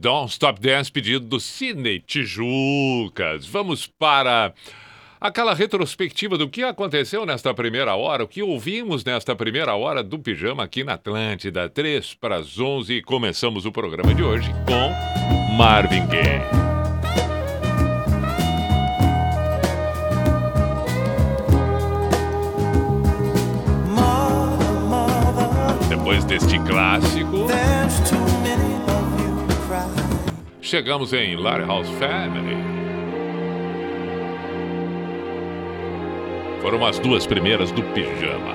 Don't 0.00 0.30
Stop 0.30 0.60
Dance, 0.60 0.92
pedido 0.92 1.26
do 1.26 1.40
Sidney 1.40 1.98
Tijucas. 1.98 3.44
Vamos 3.46 3.88
para 3.88 4.52
aquela 5.20 5.52
retrospectiva 5.52 6.38
do 6.38 6.48
que 6.48 6.62
aconteceu 6.62 7.26
nesta 7.26 7.52
primeira 7.52 7.96
hora, 7.96 8.22
o 8.22 8.28
que 8.28 8.40
ouvimos 8.40 9.04
nesta 9.04 9.34
primeira 9.34 9.74
hora 9.74 10.00
do 10.00 10.16
Pijama 10.16 10.62
aqui 10.62 10.84
na 10.84 10.94
Atlântida, 10.94 11.68
3 11.68 12.14
para 12.14 12.36
as 12.36 12.60
11. 12.60 12.94
E 12.94 13.02
começamos 13.02 13.66
o 13.66 13.72
programa 13.72 14.14
de 14.14 14.22
hoje 14.22 14.52
com 14.66 15.56
Marvin 15.56 16.06
Gaye. 16.06 16.46
Depois 25.88 26.24
deste 26.24 26.56
clássico, 26.60 27.48
chegamos 30.68 31.14
em 31.14 31.34
House 31.66 31.88
Family. 31.92 32.58
Foram 36.60 36.84
as 36.84 36.98
duas 36.98 37.26
primeiras 37.26 37.72
do 37.72 37.82
pijama. 37.94 38.54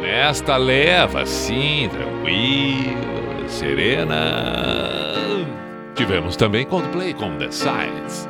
Nesta 0.00 0.56
leva, 0.56 1.26
sim, 1.26 1.90
tranquila, 1.92 3.46
serena. 3.46 5.12
Tivemos 5.94 6.34
também 6.34 6.64
Coldplay 6.64 7.12
com 7.12 7.36
The 7.36 7.50
Signs. 7.50 8.26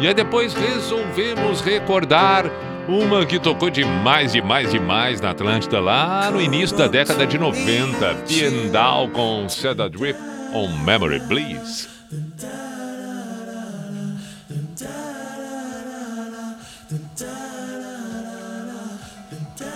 E 0.00 0.08
aí 0.08 0.14
depois 0.14 0.54
resolvemos 0.54 1.60
recordar 1.60 2.50
uma 2.88 3.24
que 3.24 3.38
tocou 3.38 3.70
demais, 3.70 4.32
demais, 4.32 4.70
demais 4.70 5.20
na 5.20 5.30
Atlântida 5.30 5.80
lá 5.80 6.30
no 6.30 6.40
início 6.40 6.76
da 6.76 6.86
década 6.86 7.26
de 7.26 7.38
90. 7.38 8.14
Piendal 8.26 9.08
com 9.08 9.48
Set 9.48 9.80
a 9.80 9.88
Drip 9.88 10.18
on 10.54 10.68
Memory 10.84 11.20
Bliss. 11.20 11.88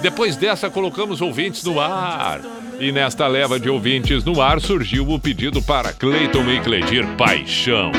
Depois 0.02 0.36
dessa, 0.36 0.70
colocamos 0.70 1.20
ouvintes 1.20 1.64
no 1.64 1.80
ar. 1.80 2.40
E 2.78 2.92
nesta 2.92 3.26
leva 3.26 3.58
de 3.58 3.70
ouvintes 3.70 4.22
no 4.22 4.40
ar 4.42 4.60
surgiu 4.60 5.08
o 5.08 5.18
pedido 5.18 5.62
para 5.62 5.92
Cleiton 5.92 6.44
e 6.50 6.60
Cledir 6.60 7.06
Paixão. 7.16 7.90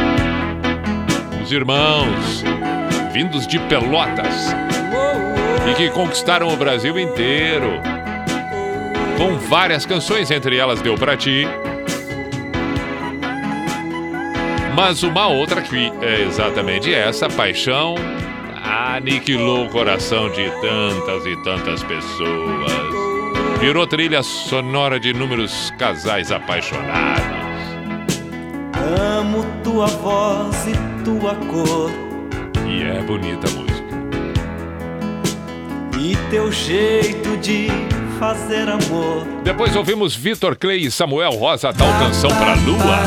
Os 1.43 1.51
irmãos, 1.51 2.43
vindos 3.12 3.47
de 3.47 3.58
Pelotas, 3.62 4.53
e 5.70 5.76
que 5.76 5.89
conquistaram 5.89 6.47
o 6.47 6.55
Brasil 6.55 6.97
inteiro. 6.97 7.82
Com 9.18 9.38
várias 9.38 9.86
canções, 9.86 10.32
entre 10.32 10.57
elas 10.57 10.82
Deu 10.82 10.95
Pra 10.95 11.18
Ti. 11.18 11.47
Mas 14.76 15.01
uma 15.01 15.28
outra 15.28 15.61
que 15.61 15.91
é 16.01 16.22
exatamente 16.22 16.93
essa, 16.93 17.28
Paixão. 17.28 17.95
Aniquilou 18.63 19.65
o 19.65 19.70
coração 19.70 20.30
de 20.30 20.49
tantas 20.61 21.26
e 21.26 21.36
tantas 21.43 21.84
pessoas. 21.84 22.72
Virou 23.59 23.88
trilha 23.88 24.22
sonora 24.22 24.99
de 24.99 25.09
inúmeros 25.09 25.74
casais 25.80 26.32
apaixonados. 26.32 27.26
Amo 29.18 29.43
tua 29.63 29.88
voz 29.88 30.68
e 30.68 31.03
tua 31.03 31.36
cor 31.36 31.91
E 32.68 32.84
é 32.84 33.01
bonita 33.01 33.47
a 33.47 33.51
música. 33.51 33.66
E 35.99 36.15
teu 36.29 36.51
jeito 36.51 37.37
de 37.37 37.67
fazer 38.19 38.69
amor. 38.69 39.25
Depois 39.43 39.75
ouvimos 39.75 40.15
Vitor 40.15 40.55
Clay 40.55 40.85
e 40.85 40.91
Samuel 40.91 41.31
Rosa, 41.31 41.73
tal 41.73 41.87
canção 41.99 42.29
pra 42.29 42.53
lua. 42.55 42.99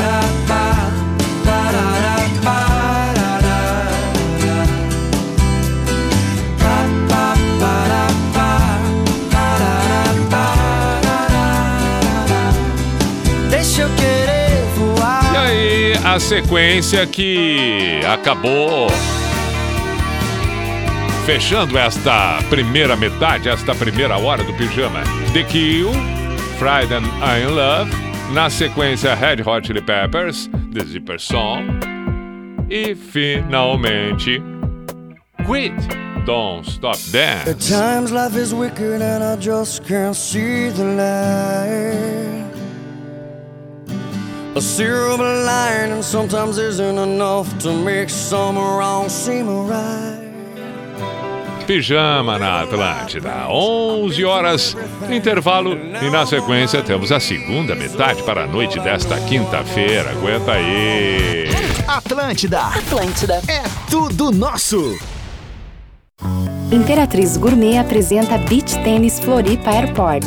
Deixa 13.49 13.83
eu 13.83 13.89
querer 13.95 14.63
voar. 14.75 15.33
E 15.33 15.37
aí, 15.37 15.93
a 16.03 16.19
sequência 16.19 17.05
que 17.05 18.01
acabou 18.05 18.87
fechando 21.25 21.77
esta 21.77 22.39
primeira 22.49 22.95
metade, 22.95 23.49
esta 23.49 23.75
primeira 23.75 24.17
hora 24.17 24.43
do 24.43 24.53
pijama. 24.53 25.03
The 25.33 25.43
Kill, 25.43 25.91
Friday 26.57 26.97
I'm 26.97 27.43
in 27.43 27.55
Love, 27.55 27.91
na 28.33 28.49
sequência 28.49 29.13
Red 29.15 29.41
Hot 29.41 29.65
Chili 29.65 29.81
Peppers, 29.81 30.49
The 30.73 30.85
Zipper 30.85 31.19
Song 31.19 31.79
e 32.69 32.95
finalmente 32.95 34.41
Quit, 35.45 35.73
Don't 36.25 36.67
Stop 36.67 36.95
At 36.95 37.11
Dance. 37.11 37.69
times 37.69 38.11
life 38.11 38.35
is 38.35 38.53
wicked 38.53 39.01
and 39.01 39.23
I 39.23 39.35
just 39.35 39.85
can't 39.85 40.15
see 40.15 40.69
the 40.69 40.83
light. 40.83 42.51
A 44.55 44.61
silver 44.61 45.45
lining 45.45 46.03
sometimes 46.03 46.57
isn't 46.57 46.97
enough 46.97 47.57
to 47.59 47.71
make 47.71 48.09
some 48.09 48.57
wrong 48.57 49.07
seem 49.07 49.47
right. 49.67 50.20
Pijama 51.65 52.37
na 52.37 52.61
Atlântida, 52.61 53.47
11 53.49 54.25
horas, 54.25 54.77
intervalo 55.09 55.77
e 56.01 56.09
na 56.09 56.25
sequência 56.25 56.81
temos 56.81 57.11
a 57.11 57.19
segunda 57.19 57.75
metade 57.75 58.23
para 58.23 58.43
a 58.43 58.47
noite 58.47 58.79
desta 58.79 59.19
quinta-feira. 59.21 60.11
Aguenta 60.11 60.53
aí. 60.53 61.45
Atlântida, 61.87 62.61
Atlântida. 62.61 63.41
é 63.47 63.63
tudo 63.89 64.31
nosso. 64.31 64.97
Imperatriz 66.71 67.35
Gourmet 67.37 67.77
apresenta 67.77 68.37
Beach 68.37 68.77
Tênis 68.83 69.19
Floripa 69.19 69.71
Airport. 69.71 70.25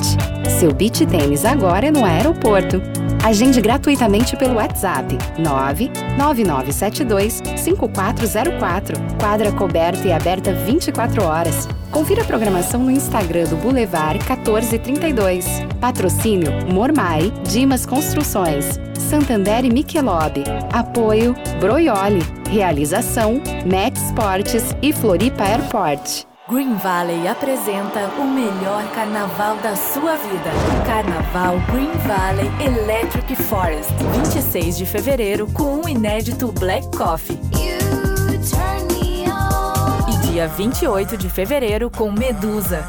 Seu 0.59 0.73
beach 0.75 1.07
tênis 1.07 1.45
agora 1.45 1.87
é 1.87 1.91
no 1.91 2.05
aeroporto. 2.05 2.83
Agende 3.25 3.59
gratuitamente 3.63 4.37
pelo 4.37 4.57
WhatsApp 4.57 5.17
99972 5.39 7.41
5404. 7.57 8.97
Quadra 9.19 9.51
coberta 9.51 10.07
e 10.07 10.13
aberta 10.13 10.53
24 10.53 11.25
horas. 11.25 11.67
Confira 11.91 12.21
a 12.21 12.25
programação 12.27 12.83
no 12.83 12.91
Instagram 12.91 13.45
do 13.45 13.57
Boulevard 13.57 14.19
1432. 14.19 15.47
Patrocínio 15.81 16.53
Mormai, 16.71 17.33
Dimas 17.49 17.87
Construções, 17.87 18.79
Santander 18.93 19.65
e 19.65 19.71
Michelob. 19.71 20.45
Apoio 20.71 21.35
Broioli. 21.59 22.21
Realização 22.51 23.41
Met 23.65 23.99
Esportes 23.99 24.77
e 24.83 24.93
Floripa 24.93 25.45
Airport. 25.45 26.27
Green 26.47 26.75
Valley 26.75 27.27
apresenta 27.27 28.07
o 28.19 28.25
melhor 28.25 28.85
carnaval 28.95 29.57
da 29.63 29.75
sua 29.75 30.15
vida. 30.17 30.51
Carnaval 30.87 31.55
Green 31.73 31.91
Valley 32.07 32.51
Electric 32.63 33.35
Forest. 33.35 33.91
26 34.13 34.77
de 34.77 34.85
fevereiro 34.85 35.47
com 35.47 35.81
um 35.81 35.89
inédito 35.89 36.53
Black 36.53 36.87
Coffee. 36.95 37.41
E 40.07 40.27
dia 40.27 40.47
28 40.47 41.17
de 41.17 41.31
fevereiro 41.31 41.91
com 41.91 42.13
Medusa. 42.13 42.87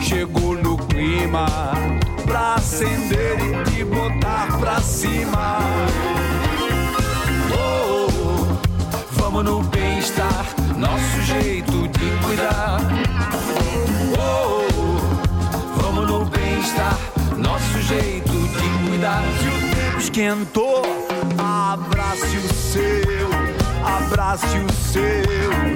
chegou 0.00 0.54
no 0.54 0.76
clima 0.86 1.46
pra 2.24 2.54
acender 2.54 3.38
e 3.40 3.70
te 3.70 3.84
botar 3.84 4.56
pra 4.58 4.80
cima. 4.80 5.58
Oh, 7.52 8.06
oh, 8.08 8.46
vamos 9.12 9.44
no 9.44 9.62
bem-estar, 9.64 10.46
nosso 10.76 11.22
jeito 11.22 11.88
de 11.88 12.10
cuidar. 12.24 12.78
Oh, 14.18 14.66
oh, 14.78 15.82
vamos 15.82 16.06
no 16.08 16.24
bem-estar, 16.26 16.98
nosso 17.36 17.80
jeito 17.82 18.32
de 18.32 18.88
cuidar. 18.88 19.22
Se 19.40 19.48
o 19.48 19.74
tempo 19.74 19.98
esquentou, 19.98 20.82
abrace 21.38 22.36
o 22.36 22.54
seu, 22.54 23.55
abrace 23.86 24.58
o 24.58 24.72
seu 24.72 25.20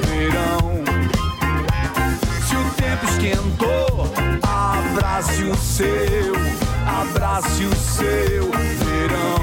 verão. 0.07 0.83
Se 2.47 2.57
o 2.57 2.71
tempo 2.75 3.05
esquentou, 3.07 4.11
abrace 4.43 5.45
o 5.45 5.57
seu, 5.57 6.35
abrace 6.87 7.65
o 7.65 7.75
seu 7.77 8.51
verão. 8.51 9.41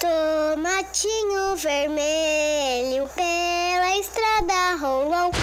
Tomatinho 0.00 1.56
vermelho 1.56 3.08
pela 3.14 3.96
estrada 3.98 4.76
rolou. 4.80 5.37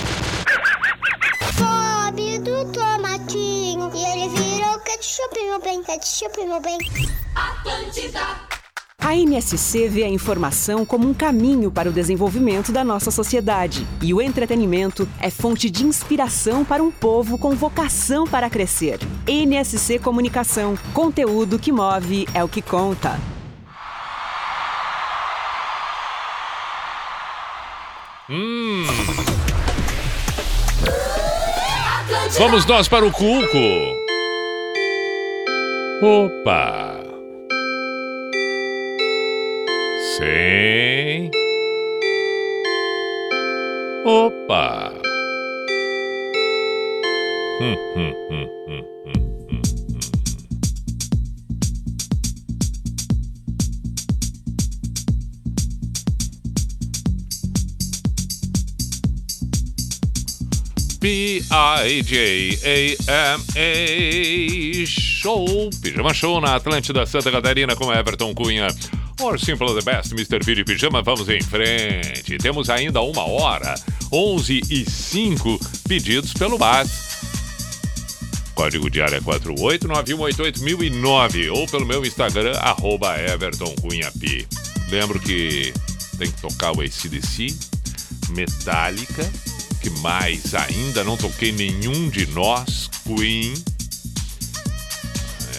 E 5.16 5.18
ketchup, 5.18 5.44
meu 5.46 5.60
bem, 5.62 5.84
ketchup, 5.84 6.46
meu 6.46 6.60
bem. 6.60 6.78
Atlântida, 7.36 8.20
A 9.00 9.16
NSC 9.16 9.88
vê 9.88 10.04
a 10.04 10.10
informação 10.10 10.86
como 10.86 11.08
um 11.08 11.14
caminho 11.14 11.72
para 11.72 11.90
o 11.90 11.94
desenvolvimento 11.94 12.72
da 12.72 12.84
nossa 12.84 13.12
sociedade. 13.12 13.88
E 14.02 14.14
o 14.14 14.22
entretenimento 14.22 15.08
é 15.22 15.30
fonte 15.30 15.70
de 15.70 15.86
inspiração 15.86 16.66
para 16.66 16.84
um 16.84 16.92
povo 16.92 17.38
com 17.38 17.52
vocação 17.52 18.26
para 18.26 18.50
crescer. 18.50 19.00
NSC 19.26 20.00
Comunicação. 20.00 20.78
Conteúdo 20.94 21.60
que 21.60 21.72
move 21.72 22.28
é 22.34 22.44
o 22.44 22.50
que 22.50 22.62
conta. 22.62 23.18
Hum. 28.30 28.84
Vamos 32.38 32.66
nós 32.66 32.88
para 32.90 33.06
o 33.06 33.12
Cuco. 33.12 34.05
Opa. 36.02 37.00
Sim. 40.18 41.32
Opa. 44.06 44.92
Hum, 47.60 47.76
hum, 47.96 48.14
hum, 48.30 48.50
P-I-J-A-M-A 61.06 61.46
Show, 64.88 65.70
Pijama 65.80 66.12
Show 66.16 66.42
na 66.42 66.56
Atlântida 66.56 67.06
Santa 67.06 67.32
Catarina 67.32 67.76
com 67.76 67.94
Everton 67.94 68.34
Cunha. 68.34 68.66
Or 69.22 69.40
Simple 69.40 69.76
the 69.76 69.84
Best, 69.84 70.14
Mr. 70.14 70.44
P 70.44 70.56
de 70.56 70.64
Pijama, 70.64 71.04
vamos 71.04 71.30
em 71.30 71.40
frente. 71.42 72.40
Temos 72.40 72.72
ainda 72.72 73.02
uma 73.02 73.24
hora, 73.24 73.76
11 74.12 74.62
e 74.68 74.84
5 74.84 75.60
pedidos 75.88 76.34
pelo 76.34 76.58
BAT. 76.58 76.90
Código 78.56 78.90
de 78.90 79.04
área 79.04 79.22
489188009 79.22 81.52
ou 81.52 81.68
pelo 81.68 81.86
meu 81.86 82.04
Instagram, 82.04 82.58
arroba 82.58 83.16
Everton 83.22 83.76
Cunha 83.80 84.12
P. 84.20 84.48
Lembro 84.90 85.20
que 85.20 85.72
tem 86.18 86.32
que 86.32 86.42
tocar 86.42 86.76
o 86.76 86.82
ACDC, 86.82 87.56
Metallica, 88.32 89.32
que 89.86 89.90
mais 90.02 90.56
ainda 90.56 91.04
não 91.04 91.16
toquei 91.16 91.52
nenhum 91.52 92.10
de 92.10 92.26
nós, 92.28 92.90
Queen, 93.04 93.54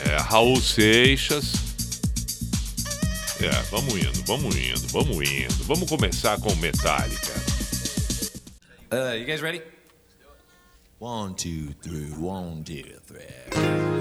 é, 0.04 0.16
Raul 0.16 0.60
Seixas. 0.60 1.52
É, 3.40 3.50
vamos 3.70 3.94
indo, 3.94 4.24
vamos 4.24 4.56
indo, 4.56 4.88
vamos 4.88 5.30
indo. 5.30 5.64
Vamos 5.64 5.88
começar 5.88 6.40
com 6.40 6.52
Metallica. 6.56 7.34
Uh, 8.90 9.16
you 9.16 9.26
guys 9.26 9.40
ready? 9.40 9.62
One, 10.98 11.34
two, 11.34 11.72
three, 11.80 12.10
one, 12.18 12.64
two, 12.64 12.82
three. 13.06 13.95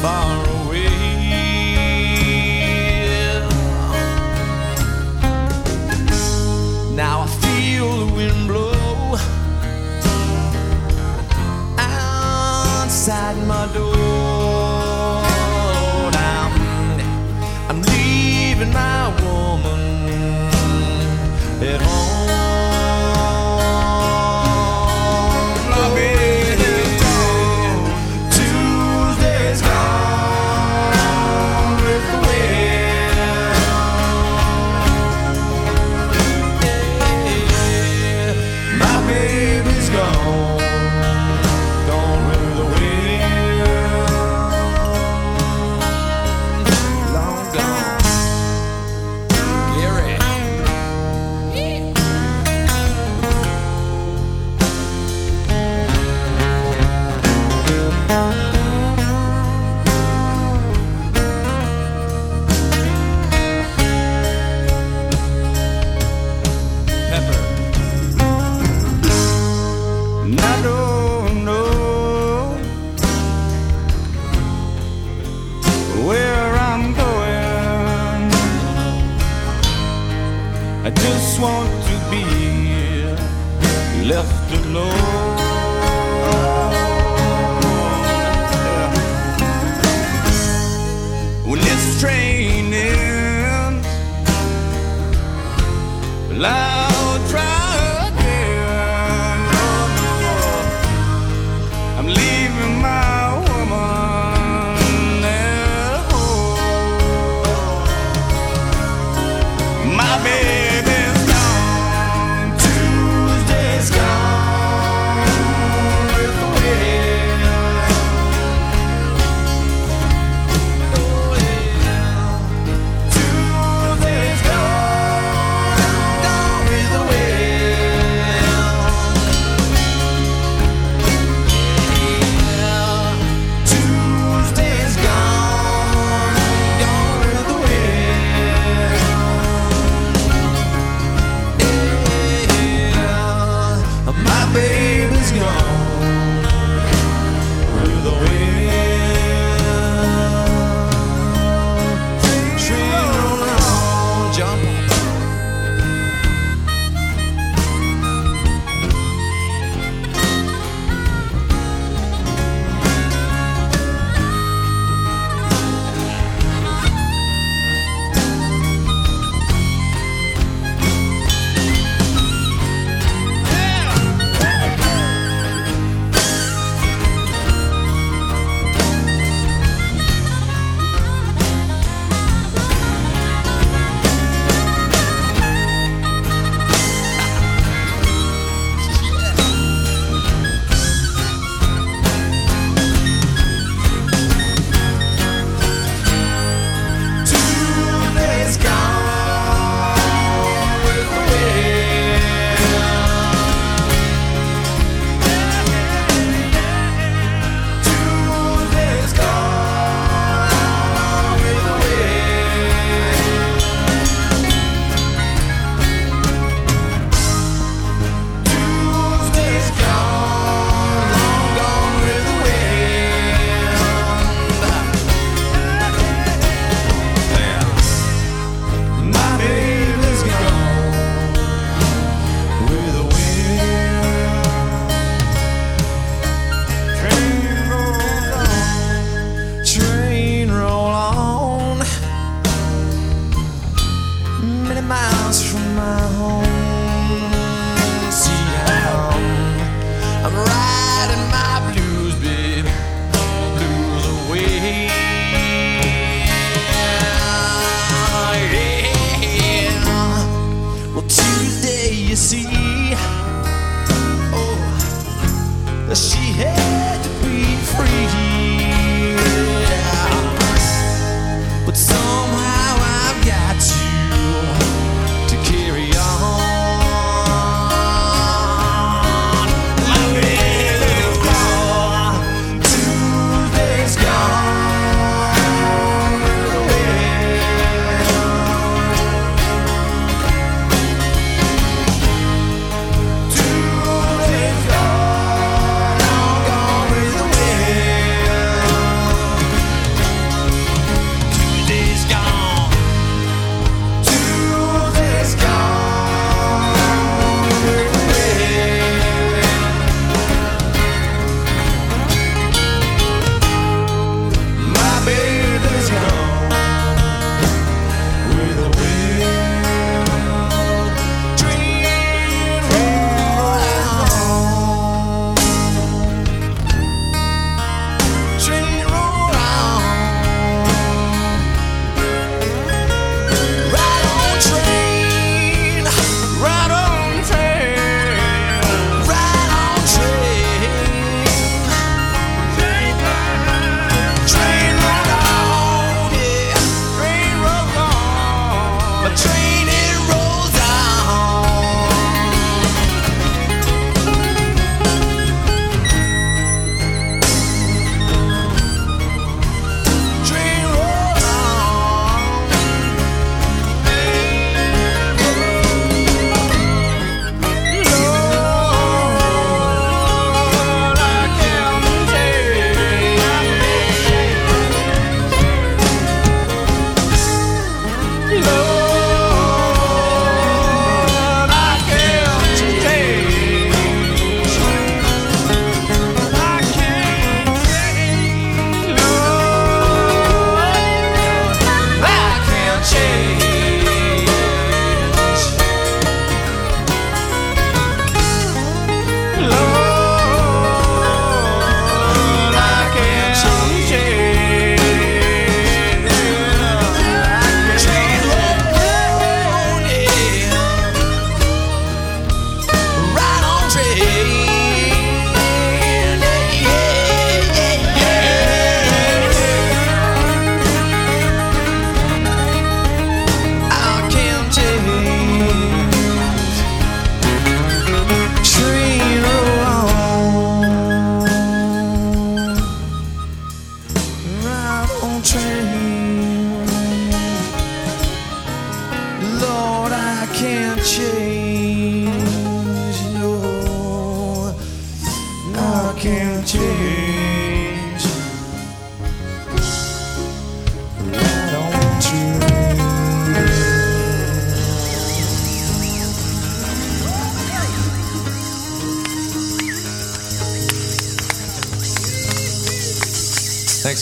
Far 0.00 0.37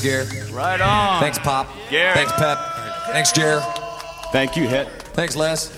Gear. 0.06 0.24
Right 0.52 0.80
on. 0.80 1.20
Thanks, 1.20 1.38
Pop. 1.40 1.66
Gear. 1.90 2.14
Thanks, 2.14 2.32
Pep. 2.32 2.58
Thanks, 3.10 3.32
Jer. 3.32 3.60
Thank 4.30 4.56
you, 4.56 4.68
Hit. 4.68 4.86
Thanks, 5.14 5.34
Les. 5.34 5.68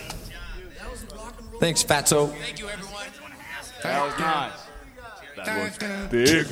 Thanks, 1.61 1.83
Fatso. 1.83 2.31
Thank 2.37 2.59
you, 2.61 2.69
everyone. 2.69 3.07
That 3.83 4.05
was 4.05 4.19
nice. 4.19 4.53
That 5.47 5.65
was 5.65 5.79
big. 6.11 6.47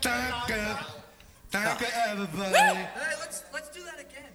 Thank 0.00 0.48
you. 0.48 0.64
Thank 1.50 1.80
you, 1.80 1.86
everybody. 2.08 2.54
Hey, 2.54 2.86
let's, 3.20 3.68
do 3.74 3.82
that 3.84 4.00
again. 4.00 4.32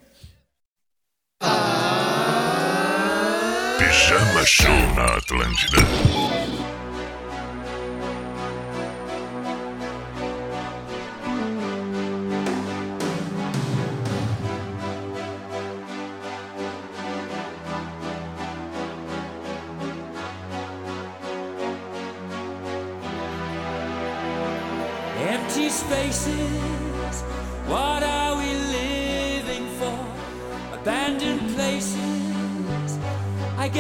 Pijama 3.79 4.45
Show 4.45 4.77
na 4.95 5.17
Atlântida. 5.17 6.30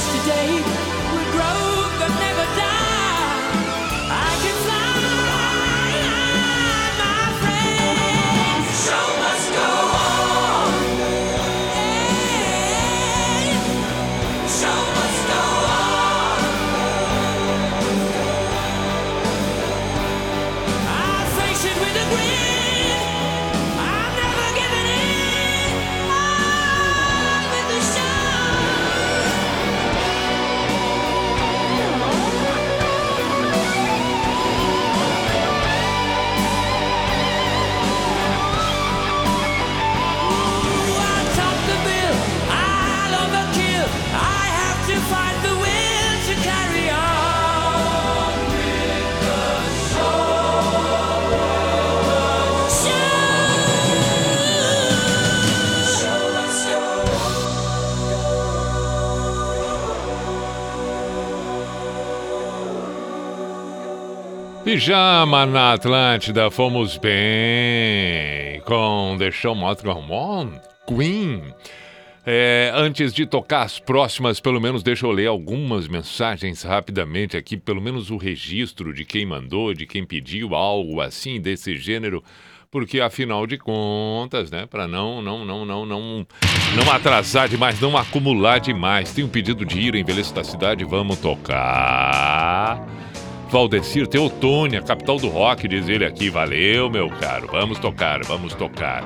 Yesterday 0.00 0.79
Pijama 64.80 65.44
na 65.44 65.74
Atlântida, 65.74 66.50
fomos 66.50 66.96
bem 66.96 68.62
com 68.62 69.14
The 69.18 69.30
Show 69.30 69.54
On, 69.54 70.48
Queen. 70.86 71.42
É, 72.24 72.72
antes 72.74 73.12
de 73.12 73.26
tocar 73.26 73.64
as 73.64 73.78
próximas, 73.78 74.40
pelo 74.40 74.58
menos 74.58 74.82
deixa 74.82 75.04
eu 75.04 75.10
ler 75.10 75.26
algumas 75.26 75.86
mensagens 75.86 76.62
rapidamente 76.62 77.36
aqui, 77.36 77.58
pelo 77.58 77.78
menos 77.82 78.10
o 78.10 78.16
registro 78.16 78.94
de 78.94 79.04
quem 79.04 79.26
mandou, 79.26 79.74
de 79.74 79.84
quem 79.84 80.02
pediu 80.02 80.54
algo 80.54 81.02
assim 81.02 81.38
desse 81.38 81.76
gênero, 81.76 82.24
porque 82.70 83.02
afinal 83.02 83.46
de 83.46 83.58
contas, 83.58 84.50
né, 84.50 84.64
para 84.64 84.88
não 84.88 85.20
não 85.20 85.44
não 85.44 85.66
não 85.66 85.84
não 85.84 86.26
não 86.74 86.90
atrasar 86.90 87.50
demais, 87.50 87.78
não 87.82 87.98
acumular 87.98 88.58
demais. 88.58 89.12
Tem 89.12 89.24
um 89.24 89.28
pedido 89.28 89.62
de 89.66 89.78
ir 89.78 89.94
envelheço 89.94 90.32
da 90.32 90.42
cidade, 90.42 90.86
vamos 90.86 91.18
tocar. 91.18 93.09
Valdecir 93.50 94.06
Teotônia, 94.06 94.80
capital 94.80 95.16
do 95.16 95.28
rock, 95.28 95.66
diz 95.66 95.88
ele 95.88 96.04
aqui. 96.04 96.30
Valeu, 96.30 96.88
meu 96.88 97.08
caro. 97.10 97.48
Vamos 97.50 97.78
tocar, 97.78 98.22
vamos 98.24 98.54
tocar. 98.54 99.04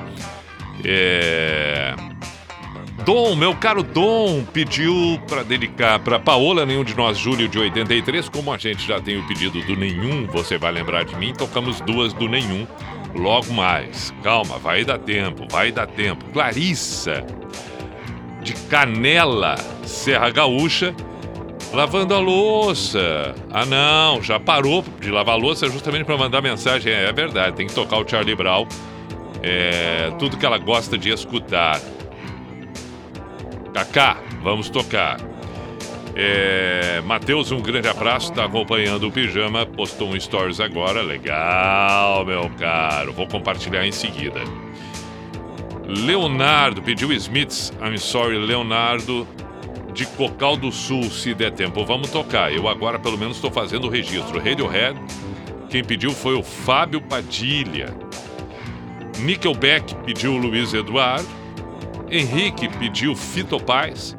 É... 0.83 1.95
Dom, 3.03 3.35
meu 3.35 3.55
caro 3.55 3.83
Dom, 3.83 4.43
pediu 4.45 5.21
para 5.27 5.43
dedicar 5.43 5.99
para 5.99 6.17
Paola, 6.17 6.65
nenhum 6.65 6.83
de 6.83 6.95
nós, 6.95 7.17
Júlio 7.17 7.47
de 7.47 7.59
83. 7.59 8.29
Como 8.29 8.51
a 8.51 8.57
gente 8.57 8.87
já 8.87 8.99
tem 8.99 9.17
o 9.17 9.27
pedido 9.27 9.61
do 9.61 9.75
nenhum, 9.75 10.25
você 10.27 10.57
vai 10.57 10.71
lembrar 10.71 11.05
de 11.05 11.15
mim, 11.15 11.33
tocamos 11.33 11.81
duas 11.81 12.13
do 12.13 12.27
nenhum. 12.27 12.65
Logo 13.15 13.53
mais. 13.53 14.13
Calma, 14.23 14.57
vai 14.57 14.83
dar 14.83 14.99
tempo, 14.99 15.45
vai 15.49 15.71
dar 15.71 15.87
tempo. 15.87 16.25
Clarissa, 16.31 17.25
de 18.41 18.53
Canela, 18.69 19.55
Serra 19.83 20.29
Gaúcha, 20.29 20.93
lavando 21.75 22.13
a 22.13 22.19
louça. 22.19 23.35
Ah, 23.51 23.65
não, 23.65 24.23
já 24.23 24.39
parou 24.39 24.83
de 24.99 25.11
lavar 25.11 25.35
a 25.35 25.37
louça 25.37 25.69
justamente 25.69 26.05
para 26.05 26.17
mandar 26.17 26.41
mensagem. 26.41 26.91
É, 26.91 27.09
é 27.09 27.13
verdade, 27.13 27.55
tem 27.55 27.67
que 27.67 27.73
tocar 27.73 27.97
o 27.97 28.07
Charlie 28.07 28.35
Brown. 28.35 28.65
É, 29.43 30.11
tudo 30.17 30.37
que 30.37 30.45
ela 30.45 30.57
gosta 30.57 30.97
de 30.97 31.09
escutar. 31.09 31.79
Kaká, 33.73 34.17
vamos 34.41 34.69
tocar. 34.69 35.19
É, 36.15 37.01
Matheus, 37.01 37.51
um 37.51 37.59
grande 37.59 37.89
abraço, 37.89 38.29
está 38.29 38.45
acompanhando 38.45 39.07
o 39.07 39.11
Pijama, 39.11 39.65
postou 39.65 40.07
um 40.09 40.19
stories 40.19 40.61
agora, 40.61 41.01
legal, 41.01 42.23
meu 42.25 42.49
caro, 42.57 43.11
vou 43.11 43.27
compartilhar 43.27 43.85
em 43.85 43.91
seguida. 43.91 44.39
Leonardo 45.85 46.81
pediu 46.81 47.11
Smiths, 47.11 47.73
I'm 47.83 47.97
sorry, 47.97 48.37
Leonardo, 48.37 49.27
de 49.95 50.05
Cocal 50.05 50.57
do 50.57 50.73
Sul, 50.73 51.05
se 51.05 51.33
der 51.33 51.51
tempo, 51.51 51.85
vamos 51.85 52.09
tocar. 52.09 52.51
Eu 52.53 52.67
agora 52.67 52.99
pelo 52.99 53.17
menos 53.17 53.37
estou 53.37 53.49
fazendo 53.49 53.87
o 53.87 53.89
registro. 53.89 54.37
Radiohead, 54.37 54.99
quem 55.69 55.83
pediu 55.83 56.11
foi 56.11 56.35
o 56.35 56.43
Fábio 56.43 57.01
Padilha. 57.01 57.95
Nickelback 59.19 59.95
pediu 60.05 60.33
o 60.33 60.37
Luiz 60.37 60.73
Eduardo. 60.73 61.27
Henrique 62.11 62.67
pediu 62.77 63.15
Fito 63.15 63.57
Paz. 63.57 64.15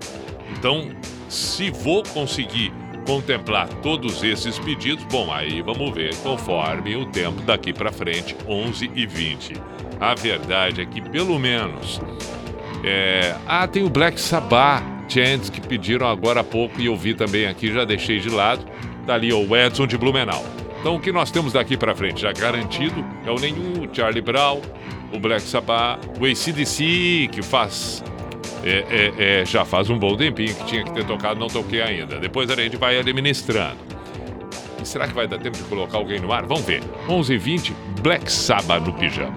Então, 0.59 0.89
se 1.29 1.71
vou 1.71 2.03
conseguir 2.03 2.73
contemplar 3.07 3.69
todos 3.83 4.25
esses 4.25 4.59
pedidos, 4.59 5.05
bom, 5.05 5.31
aí 5.31 5.61
vamos 5.61 5.95
ver 5.95 6.17
conforme 6.17 6.97
o 6.97 7.05
tempo 7.05 7.43
daqui 7.43 7.73
para 7.73 7.93
frente, 7.93 8.35
11 8.49 8.91
e 8.95 9.07
20. 9.07 9.55
A 10.01 10.15
verdade 10.15 10.81
é 10.81 10.87
que 10.87 11.03
pelo 11.03 11.39
menos 11.39 12.01
é... 12.83 13.37
ah, 13.47 13.69
tem 13.69 13.85
o 13.85 13.91
Black 13.91 14.19
Sabbath 14.19 14.96
Chants 15.09 15.51
que 15.51 15.61
pediram 15.61 16.07
agora 16.09 16.41
há 16.41 16.45
pouco 16.45 16.81
e 16.81 16.87
eu 16.87 16.97
vi 16.97 17.15
também 17.15 17.47
aqui, 17.47 17.73
já 17.73 17.85
deixei 17.85 18.19
de 18.19 18.31
lado. 18.31 18.65
Tá 19.07 19.15
ali 19.15 19.33
o 19.33 19.57
Edson 19.57 19.87
de 19.87 19.97
Blumenau. 19.97 20.45
Então 20.81 20.97
o 20.97 21.01
que 21.01 21.11
nós 21.13 21.31
temos 21.31 21.53
daqui 21.53 21.77
pra 21.77 21.95
frente 21.95 22.23
já 22.23 22.33
garantido 22.33 23.05
é 23.27 23.31
o 23.31 23.37
Nenhum, 23.37 23.85
o 23.85 23.95
Charlie 23.95 24.21
Brown, 24.21 24.61
o 25.13 25.19
Black 25.19 25.43
Sabbath, 25.43 26.01
o 26.21 26.25
ACDC, 26.25 27.29
que 27.33 27.43
faz. 27.43 28.05
é, 28.65 29.13
é, 29.19 29.41
é, 29.41 29.45
já 29.45 29.65
faz 29.65 29.89
um 29.91 29.99
bom 29.99 30.17
tempinho 30.17 30.55
que 30.55 30.65
tinha 30.65 30.85
que 30.85 30.93
ter 30.93 31.05
tocado, 31.05 31.39
não 31.39 31.47
toquei 31.49 31.81
ainda. 31.83 32.19
Depois 32.19 32.51
a 32.51 32.55
gente 32.57 32.77
vai 32.77 32.99
administrando. 32.99 33.77
E 34.83 34.87
será 34.87 35.07
que 35.09 35.15
vai 35.15 35.27
dar 35.27 35.39
tempo 35.39 35.57
de 35.57 35.65
colocar 35.65 35.99
alguém 35.99 36.21
no 36.21 36.33
ar? 36.33 36.45
Vamos 36.47 36.65
ver. 36.65 36.83
11h20, 37.09 37.73
Black 38.03 38.31
Sabbath 38.31 38.85
no 38.85 38.93
pijama. 38.93 39.37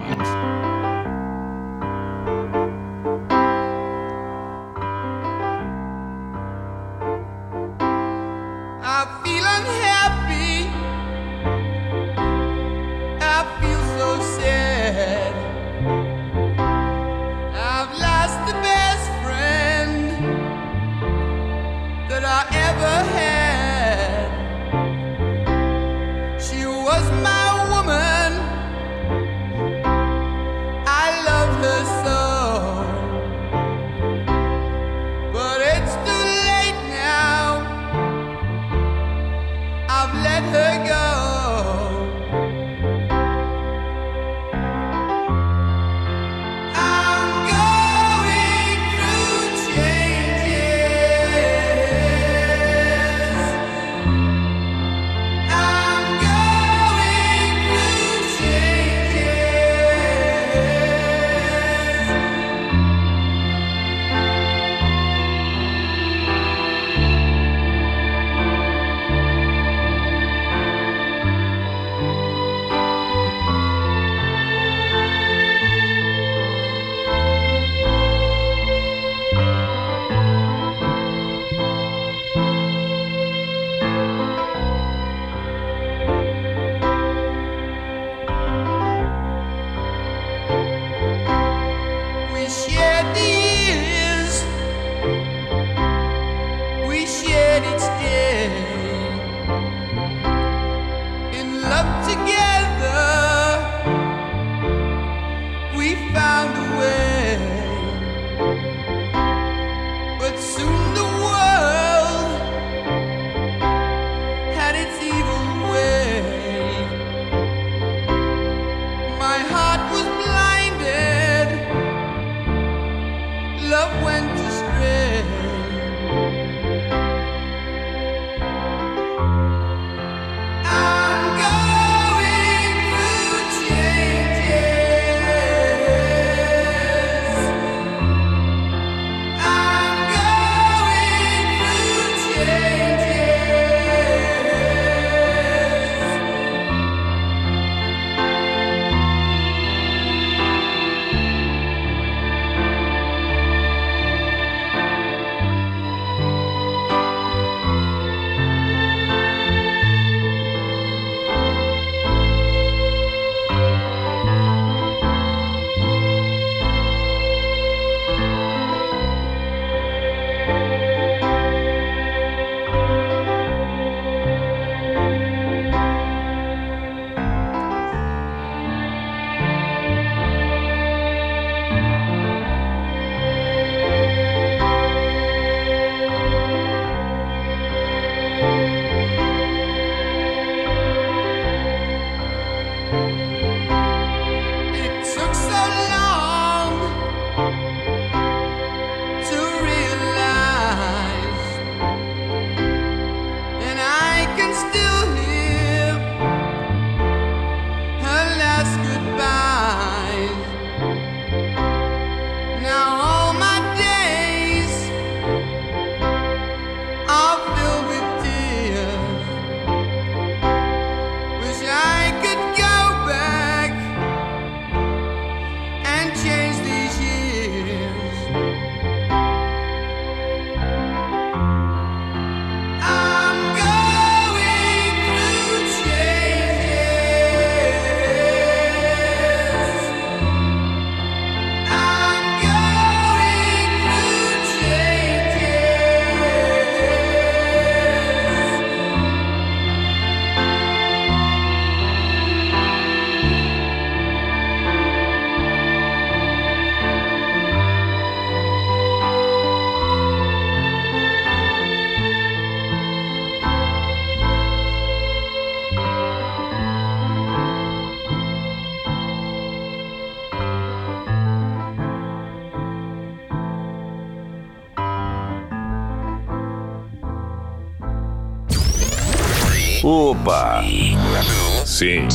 Sim. 281.80 282.06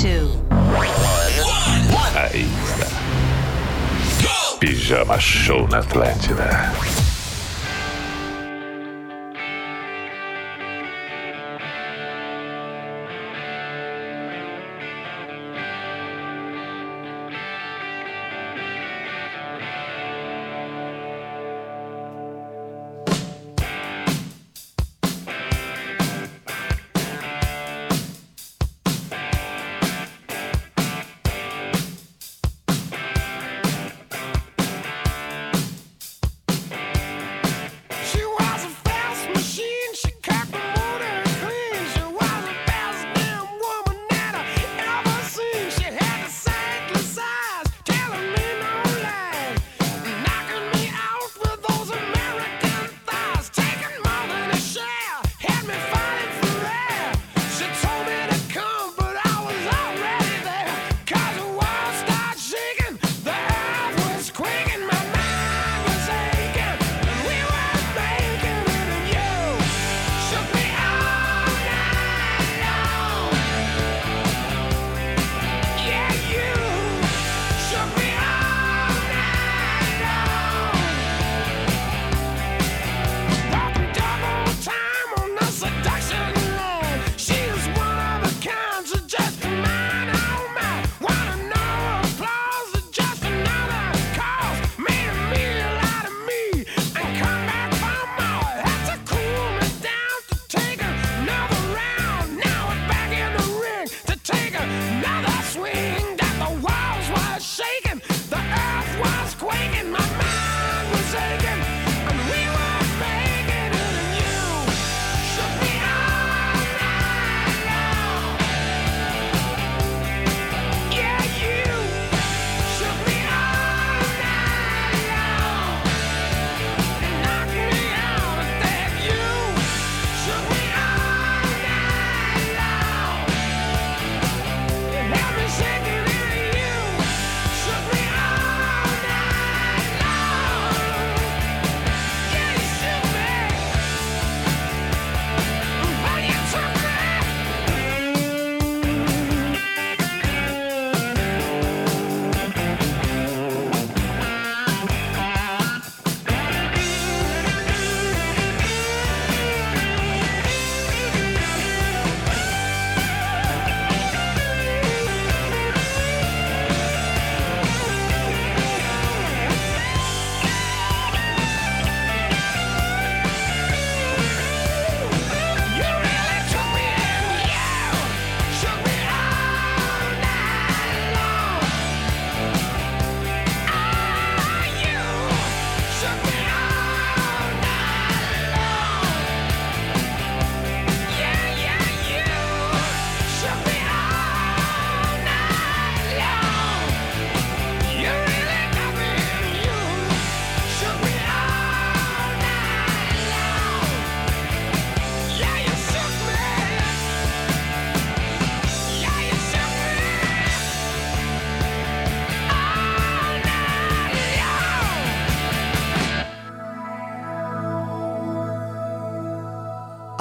Aí 2.13 2.47
está. 2.69 2.85
Pijama 4.59 5.19
Show 5.19 5.67
na 5.69 5.79
Atlântida. 5.79 6.71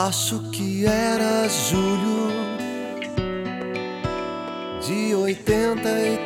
Acho 0.07 0.39
que 0.51 0.85
era 0.85 1.49
julho 1.49 2.29
de 4.87 5.15
83. 5.15 6.19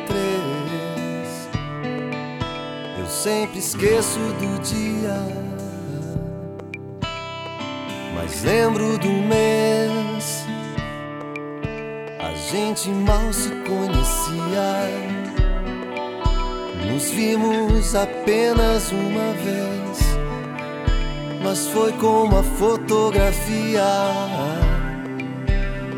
Eu 2.99 3.07
sempre 3.07 3.59
esqueço 3.59 4.19
do 4.19 4.59
dia, 4.61 5.15
mas 8.15 8.43
lembro 8.43 8.97
do 8.97 9.07
mês. 9.07 10.43
A 12.19 12.33
gente 12.51 12.89
mal 12.89 13.31
se 13.31 13.49
conhecia, 13.65 14.89
nos 16.91 17.11
vimos 17.11 17.95
apenas 17.95 18.91
uma 18.91 19.31
vez 19.35 19.88
mas 21.49 21.67
foi 21.69 21.91
como 21.93 22.37
a 22.37 22.43
fotografia 22.43 23.81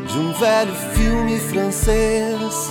de 0.06 0.18
um 0.18 0.32
velho 0.32 0.74
filme 0.94 1.38
francês. 1.40 2.70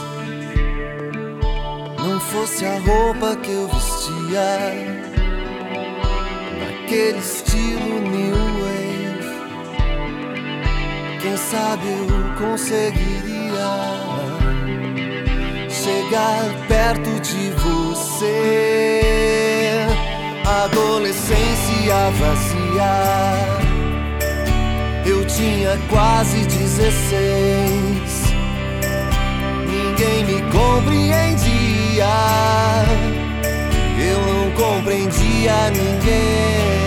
Não 2.03 2.19
fosse 2.19 2.65
a 2.65 2.79
roupa 2.79 3.35
que 3.35 3.51
eu 3.51 3.67
vestia, 3.67 4.73
naquele 6.59 7.19
estilo 7.19 8.01
new 8.01 8.33
wave, 8.61 9.29
quem 11.21 11.37
sabe 11.37 11.85
eu 11.85 12.07
conseguiria 12.47 13.69
chegar 15.69 16.49
perto 16.67 17.11
de 17.21 17.51
você 17.61 18.81
adolescência 20.43 22.09
vazia 22.19 22.60
olhar. 22.81 23.61
Eu 25.05 25.25
tinha 25.25 25.77
quase 25.89 26.45
16. 26.45 28.31
Ninguém 29.67 30.25
me 30.25 30.41
compreendia. 30.51 32.05
Eu 33.99 34.19
não 34.33 34.51
compreendia 34.55 35.69
ninguém. 35.69 36.81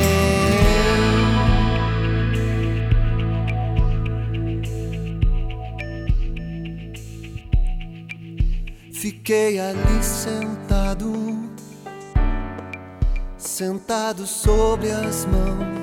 Fiquei 8.93 9.61
ali 9.61 10.03
sentado, 10.03 11.13
sentado 13.37 14.27
sobre 14.27 14.91
as 14.91 15.27
mãos 15.27 15.74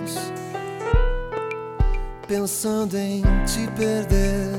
pensando 2.32 2.98
em 2.98 3.22
te 3.46 3.68
perder, 3.76 4.56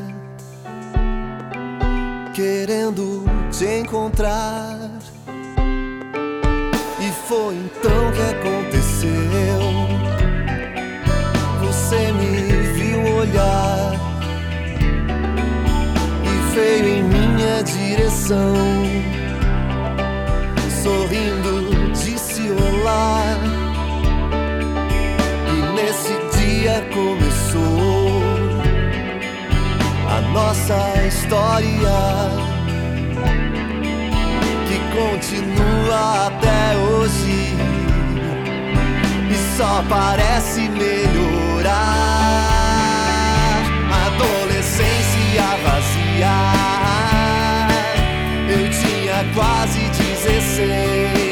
querendo 2.34 3.24
te 3.50 3.64
encontrar. 3.80 4.78
E 7.00 7.10
foi 7.26 7.54
então 7.54 8.12
que 8.12 8.20
aconteceu. 8.20 9.62
Você 11.62 12.12
me 12.12 12.52
viu 12.74 13.16
olhar 13.16 13.94
e 16.24 16.54
veio 16.54 16.88
em 16.98 17.02
minha 17.04 17.62
direção, 17.62 18.54
sorrindo, 20.82 21.61
nossa 30.32 31.06
história 31.06 31.68
que 34.66 34.78
continua 34.96 36.26
até 36.26 36.76
hoje 36.78 37.54
e 39.30 39.56
só 39.56 39.84
parece 39.88 40.68
melhorar. 40.70 41.72
Adolescência 44.06 45.46
vazia, 45.64 46.36
eu 48.48 48.70
tinha 48.70 49.24
quase 49.34 49.80
16. 49.80 51.31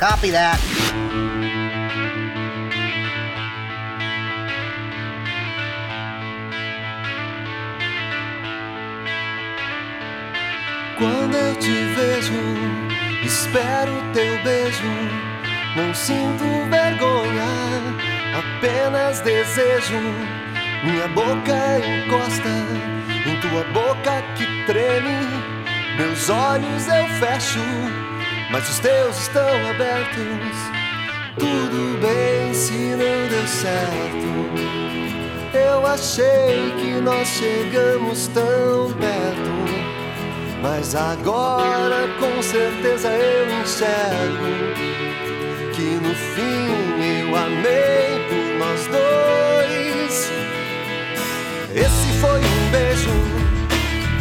Copy 0.00 0.30
that. 0.30 0.59
Chegamos 37.40 38.28
tão 38.28 38.92
perto. 39.00 39.50
Mas 40.62 40.94
agora 40.94 42.06
com 42.18 42.42
certeza 42.42 43.08
eu 43.08 43.46
enxergo 43.62 44.50
que 45.74 45.98
no 46.06 46.14
fim 46.14 47.24
eu 47.24 47.34
amei 47.34 48.20
por 48.28 48.58
nós 48.58 48.86
dois. 48.88 50.30
Esse 51.74 52.18
foi 52.20 52.40
um 52.40 52.70
beijo 52.70 53.10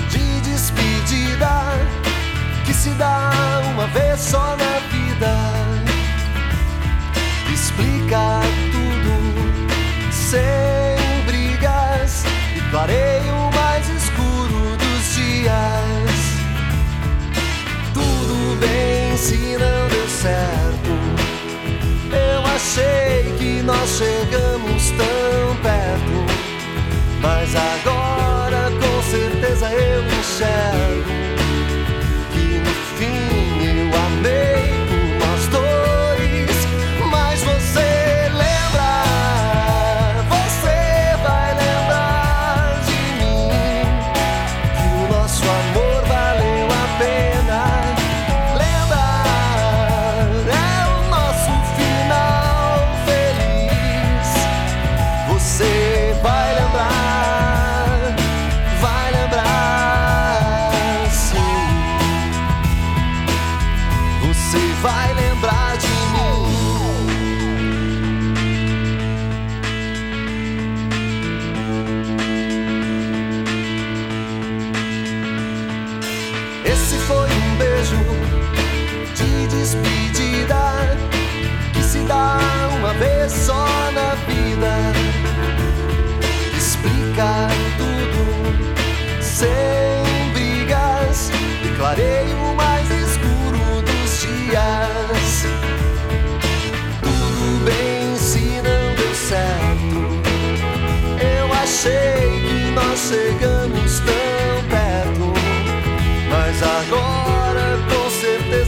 de 0.10 0.40
despedida 0.50 1.50
que 2.66 2.74
se 2.74 2.92
dá 2.92 3.32
uma 3.74 3.88
vez 3.88 4.18
só 4.22 4.56
que 23.40 23.62
nós 23.64 23.90
chegamos 23.90 24.92
tão 24.92 25.56
perto. 25.64 26.20
Mas 27.22 27.56
agora 27.56 28.70
com 28.70 29.02
certeza 29.10 29.72
eu 29.72 30.04
enxergo 30.04 31.10
que 32.34 32.60
no 32.60 32.74
fim 32.98 33.64
eu 33.66 33.88
amei 34.08 34.59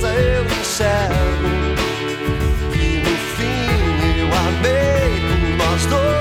certeza 0.01 0.13
eu 0.13 0.43
enxergo. 0.45 1.47
E 2.73 2.97
no 2.97 3.17
fim 3.35 4.19
eu 4.19 4.27
amei 4.47 5.19
por 5.29 5.65
nós 5.65 5.85
dois. 5.85 6.20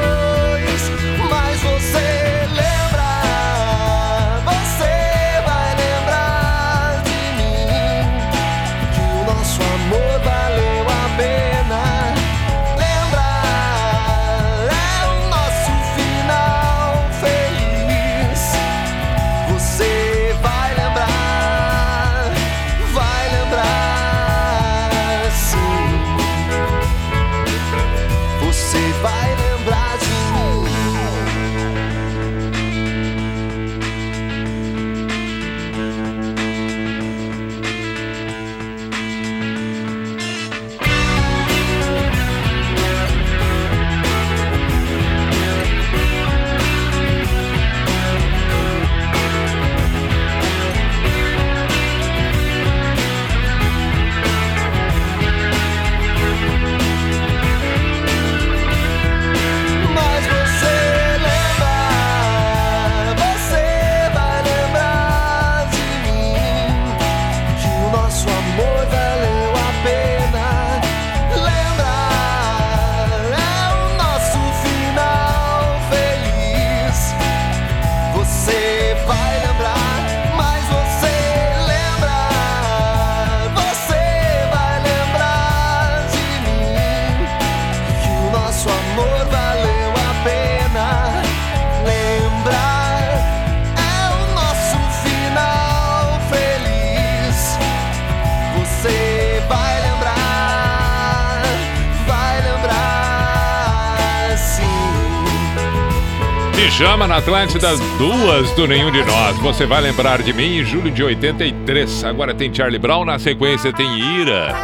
Chama 106.80 107.06
na 107.06 107.18
Atlântida, 107.18 107.76
duas 107.98 108.52
do 108.52 108.66
Nenhum 108.66 108.90
de 108.90 109.04
Nós. 109.04 109.36
Você 109.40 109.66
vai 109.66 109.82
lembrar 109.82 110.22
de 110.22 110.32
mim 110.32 110.60
em 110.60 110.64
julho 110.64 110.90
de 110.90 111.02
83. 111.02 112.04
Agora 112.04 112.32
tem 112.32 112.52
Charlie 112.54 112.78
Brown, 112.78 113.04
na 113.04 113.18
sequência 113.18 113.70
tem 113.70 113.98
Ira. 114.18 114.54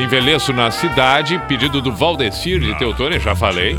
Envelheço 0.00 0.52
na 0.52 0.72
Cidade, 0.72 1.40
pedido 1.46 1.80
do 1.80 1.92
Valdecir 1.92 2.58
de 2.58 2.76
Teutônia, 2.76 3.20
já 3.20 3.36
falei. 3.36 3.78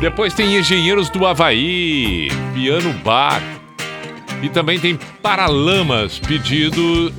Depois 0.00 0.32
tem 0.32 0.56
Engenheiros 0.56 1.10
do 1.10 1.26
Havaí, 1.26 2.30
Piano 2.54 2.94
Bar. 3.04 3.42
E 4.42 4.48
também 4.48 4.78
tem 4.78 4.98
Paralamas, 5.20 6.18
pedido 6.18 7.12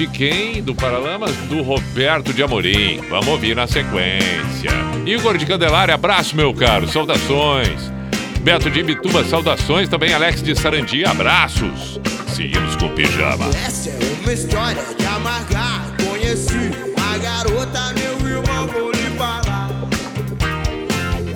de 0.00 0.06
quem? 0.06 0.62
Do 0.62 0.74
Paralamas? 0.74 1.36
Do 1.50 1.60
Roberto 1.60 2.32
de 2.32 2.42
Amorim. 2.42 3.02
Vamos 3.10 3.28
ouvir 3.28 3.54
na 3.54 3.66
sequência. 3.66 4.70
Igor 5.04 5.36
de 5.36 5.44
Candelária, 5.44 5.94
abraço, 5.94 6.34
meu 6.34 6.54
caro. 6.54 6.88
Saudações. 6.88 7.92
Beto 8.40 8.70
de 8.70 8.80
Ibituba, 8.80 9.22
saudações. 9.24 9.90
Também 9.90 10.14
Alex 10.14 10.42
de 10.42 10.58
Sarandia, 10.58 11.10
abraços. 11.10 12.00
Seguimos 12.28 12.76
com 12.76 12.86
o 12.86 12.90
pijama. 12.94 13.50
Essa 13.66 13.90
é 13.90 13.98
uma 14.22 14.32
história 14.32 14.82
de 14.98 15.04
amargar. 15.04 15.94
Conheci 16.02 16.70
uma 16.96 17.18
garota, 17.18 17.92
meu 17.92 18.26
irmão, 18.26 18.66
vou 18.68 18.90
lhe 18.92 19.18
falar. 19.18 19.68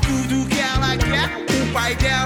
Tudo 0.01 0.49
que 0.49 0.59
ela 0.59 0.97
quer, 0.97 1.45
o 1.62 1.73
pai 1.74 1.95
dela. 1.97 2.23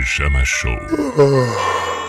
Pijama 0.00 0.42
Show. 0.46 0.78
Ah. 1.18 1.99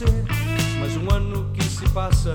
Mais 0.00 0.12
Mas 0.78 0.96
um 0.96 1.12
ano 1.12 1.50
que 1.54 1.64
se 1.64 1.88
passa, 1.88 2.34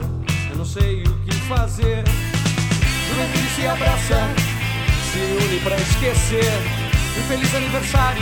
eu 0.50 0.58
não 0.58 0.66
sei 0.66 1.04
o 1.04 1.18
que 1.20 1.34
fazer. 1.48 2.04
Tudo 2.04 3.56
se 3.56 3.66
abraça, 3.66 4.28
se 5.12 5.20
une 5.20 5.60
para 5.62 5.78
esquecer. 5.78 6.52
Um 7.18 7.24
feliz 7.28 7.56
aniversário 7.56 8.22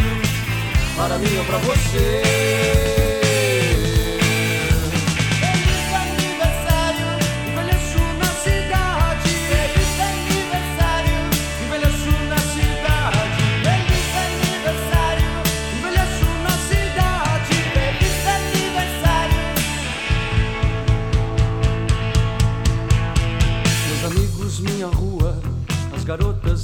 para 0.95 1.17
mim 1.17 1.37
ou 1.37 1.45
para 1.45 1.57
você. 1.59 3.10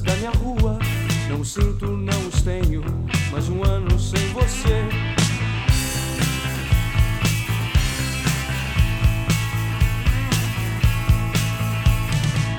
da 0.07 0.15
minha 0.15 0.31
rua. 0.31 0.79
Não 1.29 1.43
sinto, 1.43 1.85
não 1.85 2.27
os 2.27 2.41
tenho, 2.41 2.81
mas 3.31 3.49
um 3.49 3.61
ano 3.63 3.99
sem 3.99 4.25
você. 4.29 4.87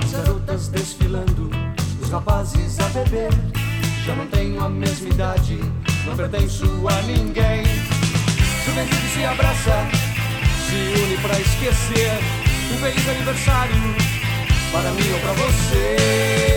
As 0.05 0.13
garotas 0.13 0.69
desfilando, 0.69 1.51
os 2.03 2.11
rapazes 2.11 2.79
a 2.81 2.89
beber. 2.91 3.31
Já 4.05 4.15
não 4.15 4.27
tenho 4.27 4.63
a 4.63 4.69
mesma 4.69 5.09
idade, 5.09 5.59
não 6.07 6.15
pertenço 6.15 6.67
a 6.87 7.03
ninguém. 7.03 7.65
Juventude 8.67 9.09
se 9.15 9.25
abraça, 9.25 9.89
se 10.69 11.03
une 11.03 11.17
pra 11.17 11.41
esquecer. 11.41 12.13
Um 12.71 12.77
feliz 12.77 13.09
aniversário 13.09 13.75
para 14.71 14.91
mim 14.91 15.11
ou 15.11 15.21
pra 15.21 15.33
você. 15.33 16.48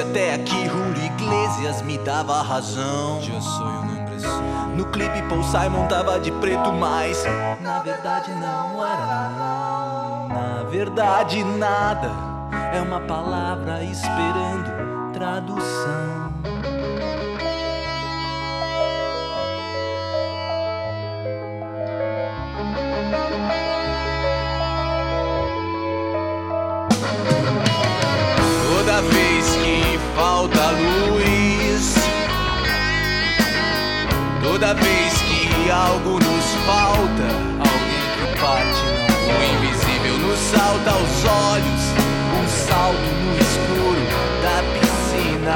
até 0.00 0.34
aqui 0.34 0.66
Julio 0.66 1.04
Iglesias 1.04 1.82
me 1.82 1.98
dava 1.98 2.40
razão. 2.42 3.20
Já 3.20 3.40
sou 3.40 3.66
um 3.66 3.78
homem 3.78 4.76
No 4.76 4.84
clipe 4.86 5.22
Paul 5.22 5.42
Simon 5.42 5.86
tava 5.88 6.20
de 6.20 6.30
preto 6.32 6.72
Mas 6.72 7.24
na 7.60 7.80
verdade 7.80 8.30
não 8.32 8.84
era. 8.84 9.06
Na 10.28 10.64
verdade 10.70 11.44
nada. 11.44 12.10
É 12.72 12.80
uma 12.80 13.00
palavra 13.00 13.82
esperando 13.82 15.12
tradução. 15.12 16.17
Toda 34.60 34.74
vez 34.74 35.14
que 35.22 35.70
algo 35.70 36.14
nos 36.14 36.46
falta, 36.66 37.28
alguém 37.62 38.10
que 38.18 38.40
parte 38.40 38.82
não. 38.90 39.30
O 39.30 39.42
invisível 39.54 40.18
nos 40.18 40.36
salta 40.36 40.90
aos 40.90 41.24
olhos, 41.54 41.82
um 42.34 42.48
salto 42.66 43.08
no 43.22 43.38
escuro 43.38 44.02
da 44.42 44.58
piscina. 44.74 45.54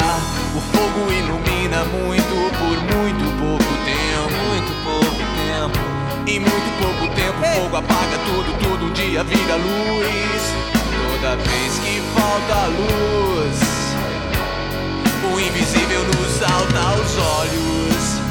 O 0.54 0.60
fogo 0.70 1.12
ilumina 1.12 1.84
muito 1.86 2.34
por 2.60 2.78
muito 2.96 3.24
pouco 3.40 3.72
tempo. 3.82 4.38
Muito 4.46 4.72
pouco 4.84 5.18
tempo. 5.34 5.80
E 6.24 6.38
muito 6.38 6.70
pouco 6.80 7.12
tempo 7.16 7.40
o 7.40 7.60
fogo 7.60 7.76
apaga 7.78 8.18
tudo, 8.24 8.56
tudo, 8.60 8.84
um 8.86 8.92
dia 8.92 9.24
vira 9.24 9.56
luz. 9.56 10.42
Toda 11.10 11.34
vez 11.38 11.78
que 11.80 12.00
falta 12.14 12.66
luz, 12.68 13.58
o 15.24 15.40
invisível 15.40 16.04
nos 16.04 16.30
salta 16.38 16.78
aos 16.78 17.18
olhos. 17.18 18.21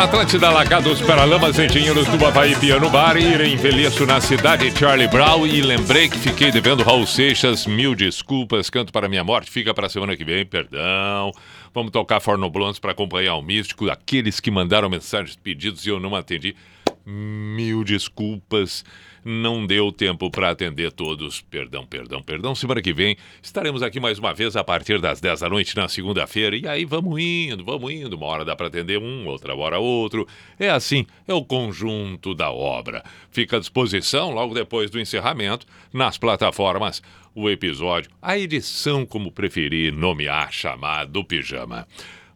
Na 0.00 0.04
Atlântida, 0.04 0.48
Lagados, 0.48 1.02
Paralamas, 1.02 1.58
Engenheiros 1.58 2.08
do 2.08 2.24
Havaí, 2.24 2.56
Piano 2.56 2.88
Bar, 2.88 3.18
Ir 3.18 3.42
Envelheço 3.42 4.06
na 4.06 4.18
Cidade, 4.18 4.70
Charlie 4.70 5.06
Brown. 5.06 5.46
E 5.46 5.60
lembrei 5.60 6.08
que 6.08 6.18
fiquei 6.18 6.50
devendo 6.50 6.82
Raul 6.82 7.06
Seixas, 7.06 7.66
mil 7.66 7.94
desculpas, 7.94 8.70
canto 8.70 8.94
para 8.94 9.10
minha 9.10 9.22
morte, 9.22 9.50
fica 9.50 9.74
para 9.74 9.90
semana 9.90 10.16
que 10.16 10.24
vem, 10.24 10.46
perdão. 10.46 11.32
Vamos 11.74 11.90
tocar 11.90 12.18
Fornoblondes 12.18 12.80
para 12.80 12.92
acompanhar 12.92 13.34
o 13.34 13.42
místico, 13.42 13.90
aqueles 13.90 14.40
que 14.40 14.50
mandaram 14.50 14.88
mensagens 14.88 15.36
pedidos 15.36 15.84
e 15.84 15.90
eu 15.90 16.00
não 16.00 16.16
atendi. 16.16 16.56
Mil 17.04 17.84
desculpas, 17.84 18.86
não 19.24 19.66
deu 19.66 19.92
tempo 19.92 20.30
para 20.30 20.50
atender 20.50 20.92
todos. 20.92 21.40
Perdão, 21.40 21.86
perdão, 21.86 22.22
perdão. 22.22 22.54
Semana 22.54 22.82
que 22.82 22.92
vem 22.92 23.16
estaremos 23.42 23.82
aqui 23.82 24.00
mais 24.00 24.18
uma 24.18 24.32
vez 24.32 24.56
a 24.56 24.64
partir 24.64 25.00
das 25.00 25.20
10 25.20 25.40
da 25.40 25.48
noite 25.48 25.76
na 25.76 25.88
segunda-feira. 25.88 26.56
E 26.56 26.66
aí 26.66 26.84
vamos 26.84 27.20
indo, 27.20 27.64
vamos 27.64 27.92
indo. 27.92 28.16
Uma 28.16 28.26
hora 28.26 28.44
dá 28.44 28.56
para 28.56 28.68
atender 28.68 28.98
um, 28.98 29.26
outra 29.26 29.54
hora 29.54 29.78
outro. 29.78 30.26
É 30.58 30.70
assim, 30.70 31.06
é 31.26 31.34
o 31.34 31.44
conjunto 31.44 32.34
da 32.34 32.50
obra. 32.50 33.02
Fica 33.30 33.56
à 33.56 33.60
disposição 33.60 34.30
logo 34.30 34.54
depois 34.54 34.90
do 34.90 35.00
encerramento 35.00 35.66
nas 35.92 36.18
plataformas 36.18 37.02
o 37.34 37.48
episódio, 37.48 38.10
a 38.20 38.36
edição, 38.36 39.06
como 39.06 39.30
preferir 39.30 39.92
nomear, 39.92 40.52
chamar 40.52 41.06
do 41.06 41.24
pijama. 41.24 41.86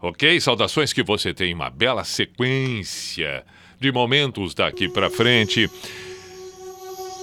Ok? 0.01 0.41
Saudações 0.41 0.93
que 0.93 1.03
você 1.03 1.33
tenha 1.33 1.55
uma 1.55 1.71
bela 1.71 2.05
sequência 2.05 3.45
de 3.81 3.91
momentos 3.91 4.55
daqui 4.55 4.89
para 4.89 5.11
frente. 5.11 5.69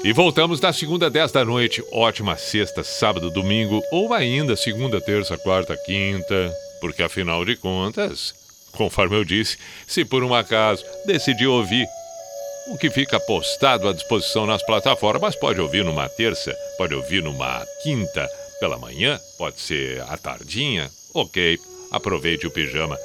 E 0.03 0.11
voltamos 0.13 0.59
na 0.59 0.73
segunda, 0.73 1.11
10 1.11 1.31
da 1.31 1.45
noite. 1.45 1.83
Ótima 1.91 2.35
sexta, 2.35 2.83
sábado, 2.83 3.29
domingo, 3.29 3.83
ou 3.91 4.11
ainda 4.11 4.55
segunda, 4.55 4.99
terça, 4.99 5.37
quarta, 5.37 5.77
quinta. 5.77 6.51
Porque 6.79 7.03
afinal 7.03 7.45
de 7.45 7.55
contas, 7.55 8.33
conforme 8.71 9.15
eu 9.15 9.23
disse, 9.23 9.59
se 9.85 10.03
por 10.03 10.23
um 10.23 10.33
acaso 10.33 10.83
decidir 11.05 11.45
ouvir 11.45 11.85
o 12.69 12.77
que 12.79 12.89
fica 12.89 13.19
postado 13.19 13.87
à 13.87 13.93
disposição 13.93 14.47
nas 14.47 14.65
plataformas, 14.65 15.35
pode 15.35 15.61
ouvir 15.61 15.85
numa 15.85 16.09
terça, 16.09 16.51
pode 16.79 16.95
ouvir 16.95 17.21
numa 17.21 17.63
quinta 17.83 18.27
pela 18.59 18.79
manhã, 18.79 19.19
pode 19.37 19.59
ser 19.59 20.01
à 20.09 20.17
tardinha. 20.17 20.89
Ok, 21.13 21.59
aproveite 21.91 22.47
o 22.47 22.51
pijama 22.51 22.97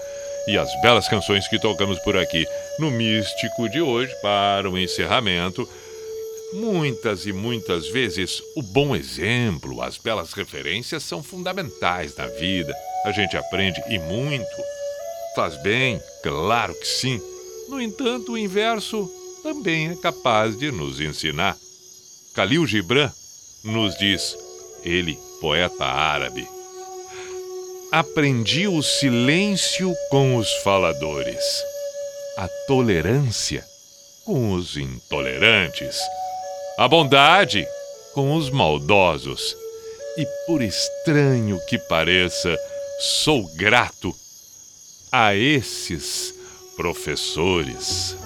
e 0.49 0.57
as 0.57 0.71
belas 0.81 1.09
canções 1.09 1.47
que 1.47 1.59
tocamos 1.59 1.99
por 1.99 2.17
aqui 2.17 2.47
no 2.79 2.91
Místico 2.91 3.69
de 3.69 3.83
hoje 3.83 4.15
para 4.23 4.71
o 4.71 4.79
encerramento. 4.79 5.69
Muitas 6.53 7.27
e 7.27 7.33
muitas 7.33 7.89
vezes 7.89 8.41
o 8.55 8.63
bom 8.63 8.95
exemplo, 8.95 9.83
as 9.83 9.99
belas 9.99 10.33
referências 10.33 11.03
são 11.03 11.23
fundamentais 11.23 12.15
na 12.17 12.27
vida. 12.27 12.75
A 13.05 13.13
gente 13.13 13.37
aprende 13.37 13.83
e 13.89 13.99
muito. 13.99 14.47
Faz 15.35 15.61
bem, 15.63 16.01
claro 16.23 16.75
que 16.75 16.87
sim. 16.87 17.21
No 17.69 17.81
entanto, 17.81 18.33
o 18.33 18.39
inverso 18.39 19.11
também 19.43 19.91
é 19.91 19.97
capaz 19.97 20.57
de 20.57 20.71
nos 20.71 21.01
ensinar. 21.01 21.57
Khalil 22.35 22.67
Gibran 22.67 23.11
nos 23.65 23.97
diz, 23.99 24.37
ele, 24.85 25.19
poeta 25.41 25.85
árabe, 25.85 26.47
aprendi 27.91 28.69
o 28.69 28.83
silêncio 28.83 29.95
com 30.11 30.37
os 30.37 30.51
faladores, 30.63 31.45
a 32.37 32.49
tolerância 32.67 33.65
com 34.25 34.53
os 34.53 34.77
intolerantes, 34.77 35.97
a 36.79 36.87
bondade 36.87 37.67
com 38.13 38.37
os 38.37 38.51
maldosos. 38.51 39.57
E 40.19 40.27
por 40.47 40.61
estranho 40.61 41.59
que 41.67 41.79
pareça, 41.79 42.55
sou 43.01 43.47
grato 43.57 44.15
a 45.11 45.35
esses 45.35 46.35
professores. 46.77 48.17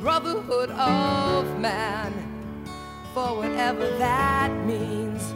brotherhood 0.00 0.70
of 0.70 1.60
man, 1.60 2.10
for 3.12 3.36
whatever 3.36 3.86
that 3.98 4.50
means. 4.64 5.34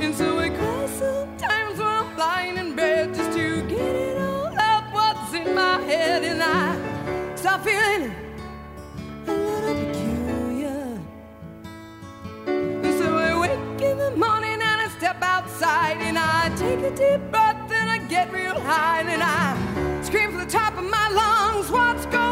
And 0.00 0.14
so 0.14 0.38
I 0.38 0.48
cry 0.50 0.86
sometimes 0.86 1.78
when 1.80 1.88
I'm 1.88 2.16
lying 2.16 2.56
in 2.58 2.76
bed 2.76 3.12
just 3.12 3.36
to 3.36 3.62
get 3.62 3.96
it 3.96 4.22
all 4.22 4.56
out 4.56 4.84
what's 4.94 5.34
in 5.34 5.52
my 5.52 5.80
head, 5.80 6.22
and 6.22 6.40
I 6.40 7.34
start 7.34 7.64
feeling 7.64 8.14
a 9.26 9.32
little 9.32 9.74
peculiar. 9.74 11.00
And 12.46 12.94
so 13.00 13.16
I 13.16 13.36
wake 13.36 13.82
in 13.82 13.98
the 13.98 14.12
morning 14.12 14.60
and 14.62 14.80
I 14.80 14.88
step 14.96 15.20
outside 15.22 15.96
and 16.00 16.16
I 16.16 16.54
take 16.56 16.78
a 16.78 16.94
deep 16.94 17.20
breath 17.32 17.68
then 17.68 17.88
I 17.88 17.98
get 18.06 18.32
real 18.32 18.60
high 18.60 19.00
and 19.00 19.22
I 19.24 20.02
scream 20.04 20.30
from 20.30 20.38
the 20.38 20.46
top 20.46 20.78
of 20.78 20.84
my 20.84 21.08
lungs, 21.08 21.68
What's 21.68 22.06
going 22.06 22.16
on? 22.26 22.31